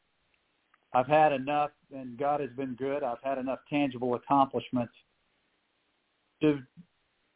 I've 0.94 1.08
had 1.08 1.34
enough, 1.34 1.72
and 1.94 2.18
God 2.18 2.40
has 2.40 2.52
been 2.52 2.76
good. 2.76 3.04
I've 3.04 3.22
had 3.24 3.40
enough 3.40 3.60
tangible 3.70 4.14
accomplishments 4.14 4.94
to 6.42 6.60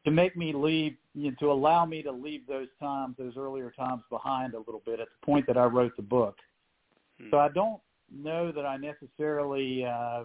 to 0.05 0.11
make 0.11 0.37
me 0.37 0.53
leave, 0.53 0.95
you 1.15 1.31
know, 1.31 1.35
to 1.39 1.51
allow 1.51 1.85
me 1.85 2.01
to 2.03 2.11
leave 2.11 2.47
those 2.47 2.67
times, 2.79 3.15
those 3.17 3.33
earlier 3.35 3.71
times 3.71 4.03
behind 4.09 4.53
a 4.53 4.59
little 4.59 4.81
bit 4.85 4.99
at 4.99 5.07
the 5.07 5.25
point 5.25 5.45
that 5.47 5.57
I 5.57 5.65
wrote 5.65 5.95
the 5.97 6.03
book. 6.03 6.37
Hmm. 7.19 7.31
So 7.31 7.39
I 7.39 7.49
don't 7.49 7.81
know 8.13 8.51
that 8.51 8.65
I 8.65 8.77
necessarily 8.77 9.85
uh, 9.85 10.23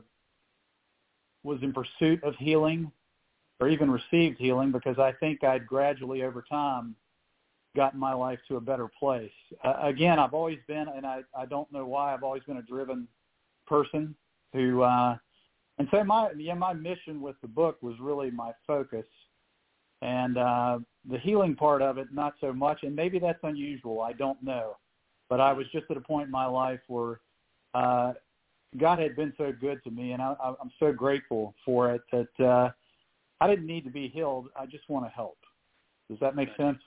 was 1.42 1.58
in 1.62 1.72
pursuit 1.72 2.22
of 2.22 2.34
healing 2.36 2.90
or 3.60 3.68
even 3.68 3.90
received 3.90 4.38
healing 4.38 4.72
because 4.72 4.98
I 4.98 5.12
think 5.12 5.44
I'd 5.44 5.66
gradually 5.66 6.22
over 6.22 6.44
time 6.48 6.96
gotten 7.74 7.98
my 7.98 8.12
life 8.12 8.38
to 8.48 8.56
a 8.56 8.60
better 8.60 8.88
place. 8.98 9.30
Uh, 9.64 9.74
again, 9.82 10.18
I've 10.18 10.34
always 10.34 10.58
been, 10.66 10.86
and 10.88 11.06
I, 11.06 11.20
I 11.36 11.46
don't 11.46 11.70
know 11.72 11.86
why, 11.86 12.12
I've 12.12 12.22
always 12.22 12.42
been 12.44 12.58
a 12.58 12.62
driven 12.62 13.08
person 13.66 14.14
who, 14.52 14.82
uh, 14.82 15.16
and 15.78 15.88
so 15.90 16.04
my, 16.04 16.30
yeah, 16.36 16.54
my 16.54 16.74
mission 16.74 17.20
with 17.20 17.36
the 17.40 17.48
book 17.48 17.78
was 17.82 17.94
really 17.98 18.30
my 18.30 18.52
focus 18.66 19.06
and 20.02 20.36
uh, 20.36 20.78
the 21.08 21.18
healing 21.18 21.54
part 21.54 21.80
of 21.80 21.96
it, 21.96 22.08
not 22.12 22.34
so 22.40 22.52
much. 22.52 22.80
And 22.82 22.94
maybe 22.94 23.18
that's 23.18 23.38
unusual. 23.42 24.00
I 24.00 24.12
don't 24.12 24.42
know. 24.42 24.76
But 25.30 25.40
I 25.40 25.52
was 25.52 25.66
just 25.72 25.86
at 25.90 25.96
a 25.96 26.00
point 26.00 26.26
in 26.26 26.30
my 26.32 26.44
life 26.44 26.80
where 26.88 27.20
uh, 27.74 28.12
God 28.78 28.98
had 28.98 29.16
been 29.16 29.32
so 29.36 29.52
good 29.60 29.82
to 29.84 29.90
me, 29.90 30.12
and 30.12 30.22
I, 30.22 30.34
I'm 30.40 30.70
so 30.78 30.92
grateful 30.92 31.54
for 31.64 31.94
it 31.94 32.02
that 32.10 32.44
uh, 32.44 32.70
I 33.40 33.48
didn't 33.48 33.66
need 33.66 33.84
to 33.84 33.90
be 33.90 34.08
healed. 34.08 34.48
I 34.58 34.66
just 34.66 34.88
want 34.88 35.04
to 35.04 35.10
help. 35.10 35.38
Does 36.08 36.18
that 36.20 36.36
make 36.36 36.48
sense? 36.56 36.78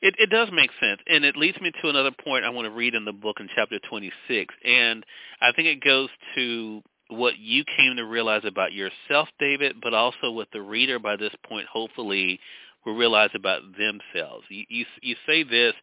It, 0.00 0.14
it 0.18 0.30
does 0.30 0.48
make 0.52 0.70
sense, 0.80 1.00
and 1.06 1.24
it 1.24 1.36
leads 1.36 1.60
me 1.60 1.72
to 1.82 1.88
another 1.88 2.10
point 2.10 2.44
I 2.44 2.50
want 2.50 2.66
to 2.66 2.70
read 2.70 2.94
in 2.94 3.04
the 3.04 3.12
book 3.12 3.38
in 3.40 3.48
chapter 3.54 3.78
26, 3.88 4.54
and 4.64 5.04
I 5.40 5.52
think 5.52 5.68
it 5.68 5.82
goes 5.82 6.10
to 6.34 6.82
what 7.08 7.38
you 7.38 7.64
came 7.76 7.96
to 7.96 8.04
realize 8.04 8.42
about 8.44 8.72
yourself, 8.72 9.28
David, 9.38 9.76
but 9.82 9.94
also 9.94 10.30
what 10.30 10.48
the 10.52 10.62
reader 10.62 10.98
by 10.98 11.16
this 11.16 11.32
point 11.46 11.66
hopefully 11.72 12.38
will 12.84 12.96
realize 12.96 13.30
about 13.34 13.62
themselves. 13.78 14.44
You, 14.48 14.64
you, 14.68 14.84
you 15.02 15.16
say 15.26 15.42
this, 15.42 15.74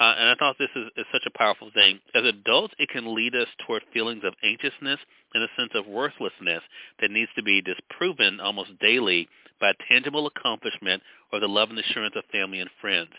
uh, 0.00 0.14
and 0.18 0.30
I 0.30 0.34
thought 0.38 0.56
this 0.58 0.70
is, 0.74 0.86
is 0.96 1.06
such 1.12 1.22
a 1.26 1.38
powerful 1.38 1.70
thing. 1.72 2.00
As 2.14 2.24
adults, 2.24 2.74
it 2.78 2.88
can 2.88 3.14
lead 3.14 3.34
us 3.34 3.48
toward 3.66 3.82
feelings 3.92 4.22
of 4.24 4.34
anxiousness 4.42 4.98
and 5.34 5.44
a 5.44 5.48
sense 5.56 5.72
of 5.74 5.86
worthlessness 5.86 6.62
that 7.00 7.10
needs 7.10 7.30
to 7.36 7.42
be 7.42 7.62
disproven 7.62 8.40
almost 8.40 8.78
daily 8.80 9.28
by 9.60 9.72
tangible 9.88 10.26
accomplishment 10.26 11.02
or 11.32 11.40
the 11.40 11.48
love 11.48 11.70
and 11.70 11.78
assurance 11.78 12.14
of 12.16 12.24
family 12.32 12.60
and 12.60 12.70
friends. 12.80 13.10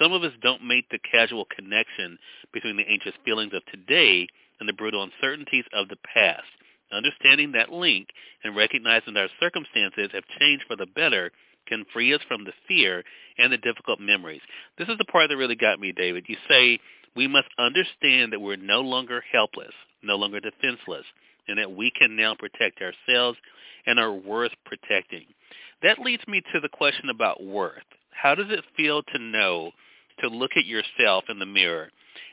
Some 0.00 0.12
of 0.12 0.22
us 0.22 0.32
don't 0.42 0.66
make 0.66 0.88
the 0.90 0.98
casual 0.98 1.46
connection 1.54 2.18
between 2.52 2.76
the 2.76 2.88
anxious 2.88 3.12
feelings 3.24 3.52
of 3.54 3.62
today 3.66 4.26
and 4.58 4.68
the 4.68 4.72
brutal 4.72 5.02
uncertainties 5.02 5.64
of 5.74 5.88
the 5.88 5.96
past. 6.14 6.48
Understanding 6.92 7.52
that 7.52 7.72
link 7.72 8.08
and 8.44 8.56
recognizing 8.56 9.14
that 9.14 9.20
our 9.20 9.28
circumstances 9.40 10.10
have 10.12 10.24
changed 10.38 10.64
for 10.66 10.76
the 10.76 10.86
better 10.86 11.30
can 11.66 11.84
free 11.92 12.14
us 12.14 12.20
from 12.28 12.44
the 12.44 12.52
fear 12.68 13.04
and 13.38 13.52
the 13.52 13.58
difficult 13.58 14.00
memories. 14.00 14.40
This 14.78 14.88
is 14.88 14.98
the 14.98 15.04
part 15.04 15.28
that 15.28 15.36
really 15.36 15.56
got 15.56 15.80
me, 15.80 15.92
David. 15.92 16.24
You 16.28 16.36
say 16.48 16.78
we 17.16 17.26
must 17.26 17.48
understand 17.58 18.32
that 18.32 18.40
we're 18.40 18.56
no 18.56 18.80
longer 18.80 19.22
helpless, 19.32 19.72
no 20.02 20.16
longer 20.16 20.40
defenseless, 20.40 21.04
and 21.48 21.58
that 21.58 21.74
we 21.74 21.90
can 21.90 22.16
now 22.16 22.34
protect 22.34 22.80
ourselves 22.80 23.38
and 23.86 23.98
are 23.98 24.12
worth 24.12 24.52
protecting. 24.64 25.24
That 25.82 25.98
leads 25.98 26.26
me 26.28 26.42
to 26.52 26.60
the 26.60 26.68
question 26.68 27.08
about 27.10 27.42
worth. 27.42 27.82
How 28.10 28.34
does 28.34 28.50
it 28.50 28.64
feel 28.76 29.02
to 29.02 29.18
know, 29.18 29.72
to 30.20 30.28
look 30.28 30.52
at 30.56 30.66
yourself 30.66 31.24
in 31.28 31.38
the 31.38 31.46
mirror 31.46 31.90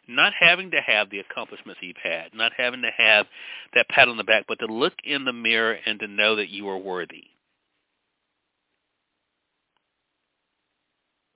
not 0.10 0.34
having 0.38 0.72
to 0.72 0.82
have 0.82 1.10
the 1.10 1.20
accomplishments 1.20 1.80
you've 1.82 1.96
had, 2.02 2.34
not 2.34 2.52
having 2.58 2.82
to 2.82 2.90
have 2.98 3.28
that 3.76 3.88
pat 3.90 4.08
on 4.08 4.18
the 4.18 4.24
back, 4.24 4.46
but 4.48 4.60
to 4.60 4.66
look 4.66 4.94
in 5.04 5.24
the 5.24 5.34
mirror 5.34 5.78
and 5.86 6.00
to 6.00 6.08
know 6.08 6.36
that 6.36 6.50
you 6.50 6.68
are 6.68 6.78
worthy? 6.78 7.26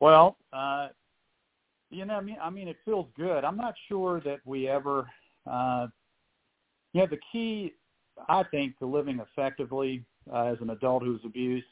Well, 0.03 0.36
uh, 0.51 0.89
you 1.89 2.03
know, 2.03 2.15
I 2.15 2.19
mean, 2.19 2.36
I 2.41 2.50
mean, 2.50 2.67
it 2.67 2.75
feels 2.83 3.07
good. 3.15 3.45
I'm 3.45 3.55
not 3.55 3.74
sure 3.88 4.19
that 4.25 4.39
we 4.43 4.67
ever, 4.67 5.07
uh, 5.50 5.88
you 6.91 7.00
know, 7.00 7.07
the 7.07 7.19
key, 7.31 7.72
I 8.27 8.43
think, 8.43 8.77
to 8.79 8.86
living 8.86 9.22
effectively 9.22 10.03
uh, 10.29 10.48
as 10.48 10.57
an 10.60 10.72
adult 10.72 11.03
who's 11.03 11.22
abused 11.24 11.67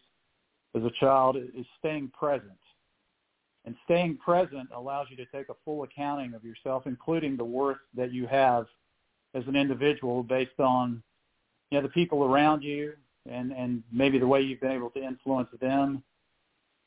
as 0.77 0.81
a 0.83 0.91
child 0.97 1.35
is 1.35 1.65
staying 1.77 2.09
present. 2.17 2.53
And 3.65 3.75
staying 3.83 4.15
present 4.19 4.69
allows 4.73 5.07
you 5.09 5.17
to 5.17 5.25
take 5.25 5.50
a 5.50 5.55
full 5.65 5.83
accounting 5.83 6.33
of 6.33 6.45
yourself, 6.45 6.83
including 6.85 7.35
the 7.35 7.43
worth 7.43 7.79
that 7.97 8.13
you 8.13 8.27
have 8.27 8.65
as 9.33 9.43
an 9.45 9.57
individual 9.57 10.23
based 10.23 10.57
on 10.57 11.03
you 11.69 11.79
know 11.79 11.81
the 11.81 11.91
people 11.91 12.23
around 12.23 12.63
you 12.63 12.93
and 13.29 13.51
and 13.51 13.83
maybe 13.91 14.19
the 14.19 14.27
way 14.27 14.39
you've 14.39 14.61
been 14.61 14.71
able 14.71 14.89
to 14.91 15.03
influence 15.03 15.50
them. 15.59 16.01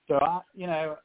So 0.08 0.14
I 0.22 0.40
you 0.54 0.66
know 0.66 0.96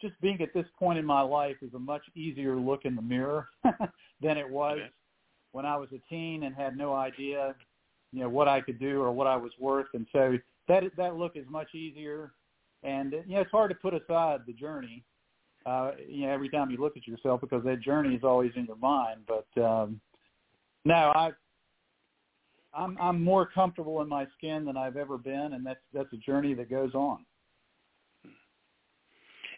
just 0.00 0.20
being 0.20 0.40
at 0.40 0.54
this 0.54 0.66
point 0.78 0.98
in 0.98 1.04
my 1.04 1.20
life 1.20 1.56
is 1.62 1.74
a 1.74 1.78
much 1.78 2.02
easier 2.14 2.56
look 2.56 2.84
in 2.84 2.94
the 2.94 3.02
mirror 3.02 3.48
than 4.22 4.36
it 4.38 4.48
was 4.48 4.78
okay. 4.78 4.90
when 5.52 5.66
I 5.66 5.76
was 5.76 5.88
a 5.92 6.00
teen 6.08 6.44
and 6.44 6.54
had 6.54 6.76
no 6.76 6.94
idea 6.94 7.54
you 8.12 8.20
know 8.20 8.28
what 8.28 8.48
I 8.48 8.60
could 8.60 8.78
do 8.78 9.02
or 9.02 9.12
what 9.12 9.26
I 9.26 9.36
was 9.36 9.52
worth 9.58 9.88
and 9.94 10.06
so 10.12 10.38
that 10.68 10.84
that 10.96 11.16
look 11.16 11.36
is 11.36 11.44
much 11.50 11.74
easier 11.74 12.32
and 12.82 13.12
you 13.26 13.34
know, 13.34 13.40
it's 13.40 13.50
hard 13.50 13.70
to 13.70 13.76
put 13.76 13.94
aside 13.94 14.40
the 14.46 14.52
journey. 14.52 15.04
Uh, 15.66 15.92
you 16.08 16.26
know, 16.26 16.32
every 16.32 16.48
time 16.48 16.70
you 16.70 16.78
look 16.78 16.96
at 16.96 17.06
yourself 17.06 17.40
because 17.40 17.64
that 17.64 17.80
journey 17.80 18.14
is 18.14 18.24
always 18.24 18.52
in 18.56 18.64
your 18.66 18.76
mind. 18.76 19.20
But 19.26 19.62
um, 19.62 20.00
no, 20.84 21.12
I, 21.14 21.32
I'm 22.72 22.96
I'm 23.00 23.22
more 23.22 23.46
comfortable 23.46 24.00
in 24.00 24.08
my 24.08 24.26
skin 24.36 24.64
than 24.64 24.76
I've 24.76 24.96
ever 24.96 25.18
been, 25.18 25.52
and 25.54 25.66
that's 25.66 25.80
that's 25.92 26.12
a 26.12 26.16
journey 26.18 26.54
that 26.54 26.70
goes 26.70 26.94
on. 26.94 27.24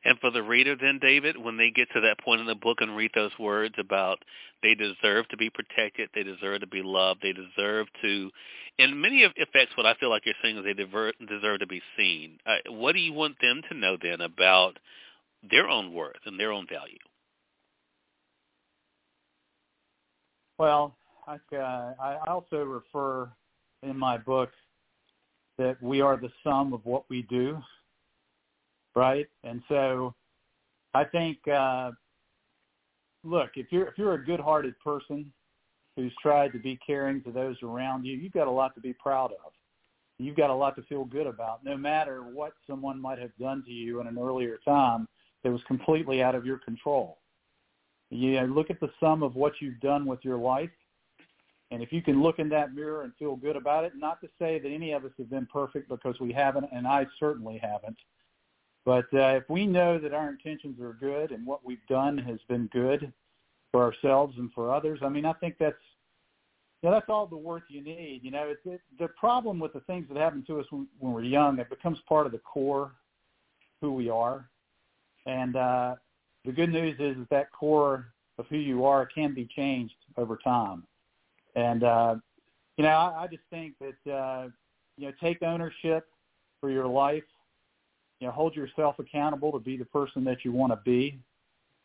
And 0.05 0.19
for 0.19 0.31
the 0.31 0.43
reader 0.43 0.77
then, 0.81 0.99
David, 1.01 1.37
when 1.37 1.57
they 1.59 1.71
get 1.71 1.89
to 1.93 2.01
that 2.01 2.21
point 2.21 2.41
in 2.41 2.47
the 2.47 2.55
book 2.55 2.79
and 2.81 2.97
read 2.97 3.11
those 3.15 3.39
words 3.39 3.75
about 3.79 4.25
they 4.63 4.75
deserve 4.75 5.29
to 5.29 5.37
be 5.37 5.51
protected, 5.51 6.09
they 6.15 6.23
deserve 6.23 6.61
to 6.61 6.67
be 6.67 6.83
loved, 6.83 7.21
they 7.23 7.33
deserve 7.33 7.87
to, 8.03 8.31
in 8.79 9.01
many 9.01 9.29
effects, 9.37 9.77
what 9.77 9.87
I 9.87 9.95
feel 9.95 10.09
like 10.09 10.25
you're 10.25 10.35
saying 10.43 10.57
is 10.57 10.65
they 10.65 10.75
deserve 10.75 11.61
to 11.61 11.67
be 11.67 11.83
seen. 11.99 12.39
Uh, 12.47 12.57
what 12.71 12.93
do 12.93 13.01
you 13.01 13.13
want 13.13 13.37
them 13.43 13.61
to 13.71 13.77
know 13.77 13.97
then 14.01 14.23
about 14.23 14.79
their 15.51 15.69
own 15.69 15.93
worth 15.93 16.21
and 16.25 16.41
their 16.41 16.53
own 16.53 16.67
value? 16.71 16.99
Well, 20.59 20.95
I, 21.27 21.37
uh, 21.55 21.95
I 22.01 22.19
also 22.27 22.65
refer 22.65 23.31
in 23.83 23.99
my 23.99 24.17
book 24.17 24.51
that 25.59 25.83
we 25.83 26.01
are 26.01 26.17
the 26.17 26.31
sum 26.43 26.73
of 26.73 26.85
what 26.85 27.05
we 27.11 27.23
do 27.23 27.59
right? 28.95 29.27
And 29.45 29.63
so 29.69 30.15
I 30.95 31.05
think 31.05 31.39
uh 31.49 31.93
look, 33.25 33.51
if 33.57 33.67
you're 33.71 33.89
if 33.89 33.99
you're 33.99 34.15
a 34.15 34.25
good-hearted 34.25 34.79
person 34.81 35.33
who's 35.97 36.13
tried 36.23 36.53
to 36.53 36.59
be 36.59 36.79
caring 36.87 37.23
to 37.23 37.33
those 37.33 37.57
around 37.63 38.05
you, 38.05 38.17
you've 38.17 38.33
got 38.33 38.47
a 38.47 38.51
lot 38.51 38.75
to 38.75 38.81
be 38.81 38.93
proud 38.93 39.33
of. 39.33 39.53
You've 40.19 40.37
got 40.37 40.51
a 40.51 40.55
lot 40.55 40.77
to 40.77 40.83
feel 40.83 41.05
good 41.05 41.27
about, 41.27 41.65
no 41.65 41.77
matter 41.77 42.23
what 42.23 42.53
someone 42.67 43.01
might 43.01 43.19
have 43.19 43.35
done 43.39 43.65
to 43.65 43.71
you 43.73 44.01
in 44.01 44.07
an 44.07 44.19
earlier 44.19 44.59
time 44.67 45.09
that 45.43 45.51
was 45.51 45.63
completely 45.67 46.23
out 46.23 46.35
of 46.35 46.45
your 46.45 46.59
control. 46.59 47.19
You 48.11 48.33
know, 48.33 48.47
look 48.47 48.71
at 48.71 48.81
the 48.81 48.91
sum 49.01 49.23
of 49.23 49.35
what 49.35 49.55
you've 49.61 49.81
done 49.81 50.05
with 50.05 50.21
your 50.23 50.37
life, 50.37 50.71
and 51.71 51.83
if 51.83 51.93
you 51.93 52.03
can 52.03 52.23
look 52.23 52.39
in 52.39 52.49
that 52.51 52.75
mirror 52.75 53.03
and 53.03 53.13
feel 53.19 53.37
good 53.37 53.57
about 53.57 53.85
it, 53.85 53.93
not 53.97 54.21
to 54.21 54.29
say 54.39 54.59
that 54.59 54.69
any 54.69 54.93
of 54.93 55.05
us 55.05 55.13
have 55.17 55.31
been 55.31 55.47
perfect 55.47 55.89
because 55.89 56.19
we 56.21 56.33
haven't, 56.33 56.67
and 56.73 56.87
I 56.87 57.07
certainly 57.19 57.59
haven't, 57.59 57.97
but 58.91 59.07
uh, 59.15 59.37
if 59.37 59.49
we 59.49 59.69
know 59.69 60.01
that 60.01 60.13
our 60.13 60.29
intentions 60.29 60.81
are 60.81 60.95
good 60.95 61.31
and 61.31 61.47
what 61.47 61.65
we've 61.65 61.87
done 61.89 62.19
has 62.19 62.41
been 62.49 62.69
good 62.73 63.13
for 63.71 63.85
ourselves 63.85 64.35
and 64.37 64.53
for 64.53 64.75
others, 64.75 64.99
I 65.01 65.09
mean, 65.09 65.25
I 65.25 65.33
think 65.35 65.55
that's 65.61 65.77
you 66.83 66.89
know, 66.89 66.97
that's 66.97 67.09
all 67.09 67.29
the 67.29 67.37
worth 67.37 67.63
you 67.69 67.85
need. 67.85 68.23
You 68.25 68.33
know, 68.33 68.49
it's 68.49 68.61
it, 68.65 68.81
the 68.99 69.07
problem 69.07 69.61
with 69.61 69.75
the 69.75 69.81
things 69.83 70.07
that 70.09 70.17
happen 70.17 70.43
to 70.49 70.59
us 70.59 70.67
when, 70.71 70.89
when 70.99 71.13
we're 71.13 71.23
young. 71.23 71.61
It 71.61 71.71
becomes 71.71 72.01
part 72.09 72.27
of 72.27 72.33
the 72.33 72.39
core 72.39 72.91
who 73.81 73.93
we 73.93 74.11
are, 74.11 74.51
and 75.25 75.55
uh, 75.55 75.95
the 76.45 76.51
good 76.51 76.73
news 76.73 76.97
is, 76.99 77.17
is 77.17 77.27
that 77.31 77.53
core 77.53 78.09
of 78.39 78.47
who 78.49 78.57
you 78.57 78.85
are 78.87 79.07
can 79.07 79.35
be 79.35 79.49
changed 79.55 79.95
over 80.17 80.37
time. 80.37 80.83
And 81.55 81.85
uh, 81.85 82.17
you 82.77 82.83
know, 82.83 82.91
I, 82.91 83.23
I 83.23 83.27
just 83.29 83.45
think 83.51 83.75
that 83.79 84.13
uh, 84.13 84.49
you 84.97 85.07
know, 85.07 85.13
take 85.23 85.45
ownership 85.45 86.09
for 86.61 86.73
your 86.73 86.89
life 86.89 87.23
you 88.21 88.27
know, 88.27 88.33
hold 88.33 88.55
yourself 88.55 88.99
accountable 88.99 89.51
to 89.53 89.59
be 89.59 89.77
the 89.77 89.85
person 89.87 90.25
that 90.25 90.45
you 90.45 90.53
want 90.53 90.73
to 90.73 90.79
be. 90.85 91.19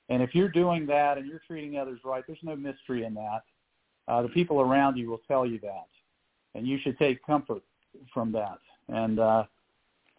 And 0.09 0.21
if 0.21 0.35
you're 0.35 0.49
doing 0.49 0.85
that 0.87 1.17
and 1.17 1.27
you're 1.27 1.41
treating 1.47 1.77
others 1.77 1.99
right, 2.03 2.23
there's 2.27 2.37
no 2.43 2.55
mystery 2.55 3.05
in 3.05 3.13
that. 3.15 3.41
Uh, 4.07 4.21
the 4.21 4.29
people 4.29 4.61
around 4.61 4.97
you 4.97 5.09
will 5.09 5.21
tell 5.27 5.45
you 5.47 5.59
that, 5.61 5.87
and 6.53 6.67
you 6.67 6.77
should 6.83 6.97
take 6.99 7.25
comfort 7.25 7.63
from 8.13 8.31
that. 8.33 8.59
And 8.87 9.19
uh, 9.19 9.45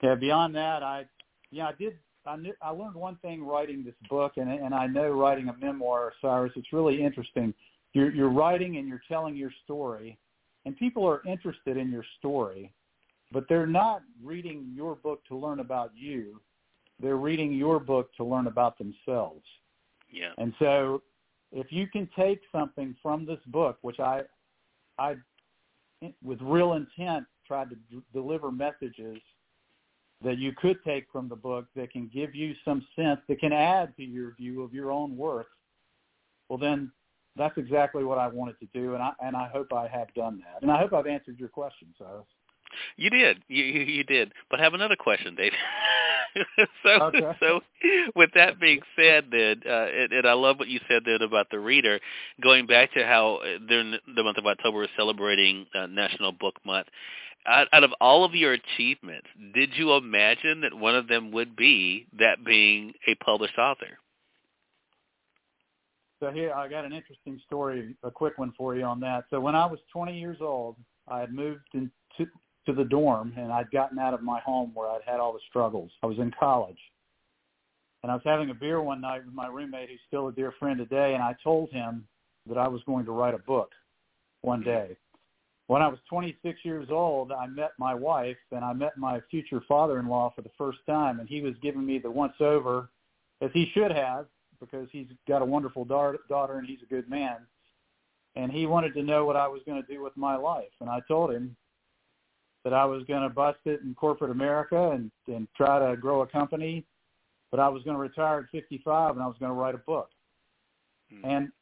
yeah, 0.02 0.16
beyond 0.16 0.56
that, 0.56 0.82
I, 0.82 1.04
yeah, 1.52 1.68
I 1.68 1.72
did 1.78 1.96
I 2.26 2.36
knew 2.36 2.52
I 2.60 2.70
learned 2.70 2.94
one 2.94 3.16
thing 3.16 3.44
writing 3.44 3.84
this 3.84 3.94
book, 4.10 4.32
and 4.36 4.50
and 4.50 4.74
I 4.74 4.86
know 4.86 5.10
writing 5.10 5.48
a 5.48 5.56
memoir, 5.56 6.12
Cyrus. 6.20 6.52
It's 6.56 6.72
really 6.72 7.02
interesting. 7.02 7.54
You're 7.92 8.10
you're 8.10 8.30
writing 8.30 8.76
and 8.78 8.88
you're 8.88 9.02
telling 9.08 9.36
your 9.36 9.52
story, 9.64 10.18
and 10.64 10.76
people 10.76 11.06
are 11.06 11.22
interested 11.26 11.76
in 11.76 11.90
your 11.90 12.04
story, 12.18 12.72
but 13.32 13.44
they're 13.48 13.66
not 13.66 14.02
reading 14.22 14.72
your 14.74 14.94
book 14.94 15.24
to 15.28 15.36
learn 15.36 15.60
about 15.60 15.90
you. 15.94 16.40
They're 17.00 17.16
reading 17.16 17.52
your 17.52 17.78
book 17.78 18.14
to 18.16 18.24
learn 18.24 18.46
about 18.46 18.78
themselves. 18.78 19.44
Yeah. 20.10 20.30
And 20.38 20.54
so, 20.58 21.02
if 21.52 21.70
you 21.70 21.86
can 21.86 22.08
take 22.16 22.40
something 22.52 22.96
from 23.02 23.26
this 23.26 23.38
book, 23.46 23.78
which 23.82 24.00
I, 24.00 24.22
I, 24.98 25.16
with 26.22 26.40
real 26.40 26.74
intent, 26.74 27.26
tried 27.46 27.70
to 27.70 27.76
d- 27.90 28.02
deliver 28.12 28.50
messages 28.50 29.18
that 30.24 30.38
you 30.38 30.52
could 30.52 30.82
take 30.84 31.06
from 31.12 31.28
the 31.28 31.36
book 31.36 31.66
that 31.76 31.92
can 31.92 32.10
give 32.12 32.34
you 32.34 32.54
some 32.64 32.86
sense 32.96 33.20
that 33.28 33.38
can 33.38 33.52
add 33.52 33.94
to 33.96 34.02
your 34.02 34.34
view 34.34 34.62
of 34.62 34.72
your 34.72 34.90
own 34.90 35.16
worth, 35.16 35.46
well 36.48 36.58
then 36.58 36.90
that's 37.36 37.56
exactly 37.58 38.02
what 38.02 38.18
I 38.18 38.28
wanted 38.28 38.58
to 38.60 38.66
do, 38.72 38.94
and 38.94 39.02
I 39.02 39.12
and 39.20 39.36
I 39.36 39.48
hope 39.48 39.72
I 39.72 39.86
have 39.88 40.12
done 40.14 40.42
that, 40.44 40.62
and 40.62 40.70
I 40.70 40.78
hope 40.78 40.92
I've 40.92 41.06
answered 41.06 41.38
your 41.38 41.50
question, 41.50 41.94
Cyrus. 41.98 42.26
You 42.96 43.10
did, 43.10 43.42
you 43.48 43.64
you, 43.64 43.80
you 43.84 44.04
did, 44.04 44.32
but 44.50 44.60
I 44.60 44.64
have 44.64 44.74
another 44.74 44.96
question, 44.96 45.34
Dave. 45.34 45.52
so 46.82 46.90
okay. 47.04 47.32
so 47.40 47.60
with 48.14 48.30
that 48.34 48.60
being 48.60 48.80
said, 48.96 49.26
then, 49.30 49.62
uh, 49.66 49.86
and, 49.86 50.12
and 50.12 50.26
I 50.26 50.34
love 50.34 50.58
what 50.58 50.68
you 50.68 50.80
said 50.88 51.02
then 51.04 51.22
about 51.22 51.50
the 51.50 51.58
reader. 51.58 52.00
Going 52.42 52.66
back 52.66 52.92
to 52.94 53.04
how 53.04 53.36
uh, 53.36 53.58
during 53.66 53.96
the 54.14 54.22
month 54.22 54.38
of 54.38 54.46
October 54.46 54.78
we're 54.78 54.88
celebrating 54.96 55.66
uh, 55.74 55.86
National 55.86 56.32
Book 56.32 56.54
Month, 56.64 56.88
out, 57.46 57.68
out 57.72 57.84
of 57.84 57.92
all 58.00 58.24
of 58.24 58.34
your 58.34 58.52
achievements, 58.52 59.28
did 59.54 59.70
you 59.74 59.94
imagine 59.94 60.62
that 60.62 60.74
one 60.74 60.96
of 60.96 61.08
them 61.08 61.30
would 61.32 61.56
be 61.56 62.06
that 62.18 62.44
being 62.44 62.92
a 63.06 63.14
published 63.16 63.58
author? 63.58 63.98
So 66.20 66.30
here, 66.30 66.52
I 66.54 66.66
got 66.68 66.84
an 66.84 66.92
interesting 66.92 67.40
story, 67.46 67.94
a 68.02 68.10
quick 68.10 68.38
one 68.38 68.52
for 68.56 68.74
you 68.74 68.84
on 68.84 69.00
that. 69.00 69.24
So 69.28 69.38
when 69.38 69.54
I 69.54 69.66
was 69.66 69.78
20 69.92 70.18
years 70.18 70.38
old, 70.40 70.76
I 71.08 71.20
had 71.20 71.32
moved 71.32 71.60
into 71.74 71.90
to 72.18 72.26
the 72.72 72.84
dorm, 72.84 73.32
and 73.36 73.52
I'd 73.52 73.70
gotten 73.70 73.98
out 73.98 74.14
of 74.14 74.22
my 74.22 74.40
home 74.40 74.72
where 74.74 74.88
I'd 74.88 75.02
had 75.06 75.20
all 75.20 75.32
the 75.32 75.40
struggles. 75.48 75.90
I 76.02 76.06
was 76.06 76.18
in 76.18 76.32
college, 76.38 76.78
and 78.02 78.12
I 78.12 78.14
was 78.14 78.24
having 78.24 78.50
a 78.50 78.54
beer 78.54 78.80
one 78.80 79.00
night 79.00 79.24
with 79.24 79.34
my 79.34 79.46
roommate, 79.46 79.88
who's 79.88 80.00
still 80.06 80.28
a 80.28 80.32
dear 80.32 80.52
friend 80.58 80.78
today, 80.78 81.14
and 81.14 81.22
I 81.22 81.34
told 81.42 81.70
him 81.70 82.06
that 82.48 82.58
I 82.58 82.68
was 82.68 82.82
going 82.86 83.04
to 83.06 83.12
write 83.12 83.34
a 83.34 83.38
book 83.38 83.72
one 84.42 84.62
day. 84.62 84.96
When 85.66 85.82
I 85.82 85.88
was 85.88 85.98
26 86.08 86.60
years 86.64 86.88
old, 86.90 87.32
I 87.32 87.48
met 87.48 87.72
my 87.76 87.92
wife 87.92 88.36
and 88.52 88.64
I 88.64 88.72
met 88.72 88.96
my 88.96 89.20
future 89.30 89.60
father-in-law 89.66 90.32
for 90.36 90.42
the 90.42 90.50
first 90.56 90.78
time, 90.86 91.18
and 91.18 91.28
he 91.28 91.40
was 91.40 91.54
giving 91.60 91.84
me 91.84 91.98
the 91.98 92.10
once-over, 92.10 92.88
as 93.40 93.50
he 93.52 93.68
should 93.74 93.90
have, 93.90 94.26
because 94.60 94.88
he's 94.92 95.08
got 95.26 95.42
a 95.42 95.44
wonderful 95.44 95.84
daughter 95.84 96.20
and 96.30 96.66
he's 96.68 96.82
a 96.82 96.94
good 96.94 97.10
man. 97.10 97.38
And 98.36 98.52
he 98.52 98.66
wanted 98.66 98.94
to 98.94 99.02
know 99.02 99.24
what 99.24 99.34
I 99.34 99.48
was 99.48 99.62
going 99.66 99.82
to 99.82 99.92
do 99.92 100.02
with 100.02 100.16
my 100.16 100.36
life, 100.36 100.72
and 100.80 100.88
I 100.88 101.00
told 101.08 101.32
him 101.32 101.56
that 102.66 102.74
I 102.74 102.84
was 102.84 103.04
going 103.04 103.22
to 103.22 103.28
bust 103.28 103.60
it 103.64 103.82
in 103.82 103.94
corporate 103.94 104.32
America 104.32 104.90
and 104.90 105.08
and 105.28 105.46
try 105.56 105.78
to 105.78 105.96
grow 105.96 106.22
a 106.22 106.26
company, 106.26 106.84
but 107.52 107.60
I 107.60 107.68
was 107.68 107.84
going 107.84 107.94
to 107.94 108.00
retire 108.00 108.40
at 108.40 108.50
55 108.50 109.14
and 109.14 109.22
I 109.22 109.26
was 109.28 109.36
going 109.38 109.50
to 109.50 109.54
write 109.54 109.76
a 109.76 109.78
book. 109.78 110.10
Hmm. 111.12 111.24
And 111.24 111.52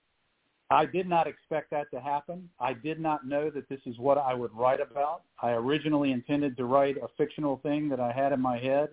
I 0.70 0.86
did 0.86 1.06
not 1.06 1.26
expect 1.26 1.70
that 1.72 1.90
to 1.90 2.00
happen. 2.00 2.48
I 2.58 2.72
did 2.72 3.00
not 3.00 3.28
know 3.28 3.50
that 3.50 3.68
this 3.68 3.80
is 3.84 3.98
what 3.98 4.16
I 4.16 4.32
would 4.32 4.50
write 4.54 4.80
about. 4.80 5.24
I 5.42 5.50
originally 5.50 6.10
intended 6.10 6.56
to 6.56 6.64
write 6.64 6.96
a 6.96 7.08
fictional 7.18 7.58
thing 7.58 7.90
that 7.90 8.00
I 8.00 8.10
had 8.10 8.32
in 8.32 8.40
my 8.40 8.56
head, 8.56 8.88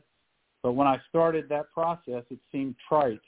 but 0.63 0.73
when 0.73 0.87
I 0.87 0.99
started 1.07 1.47
that 1.47 1.71
process, 1.71 2.25
it 2.29 2.39
seemed 2.51 2.75
trite, 2.89 3.21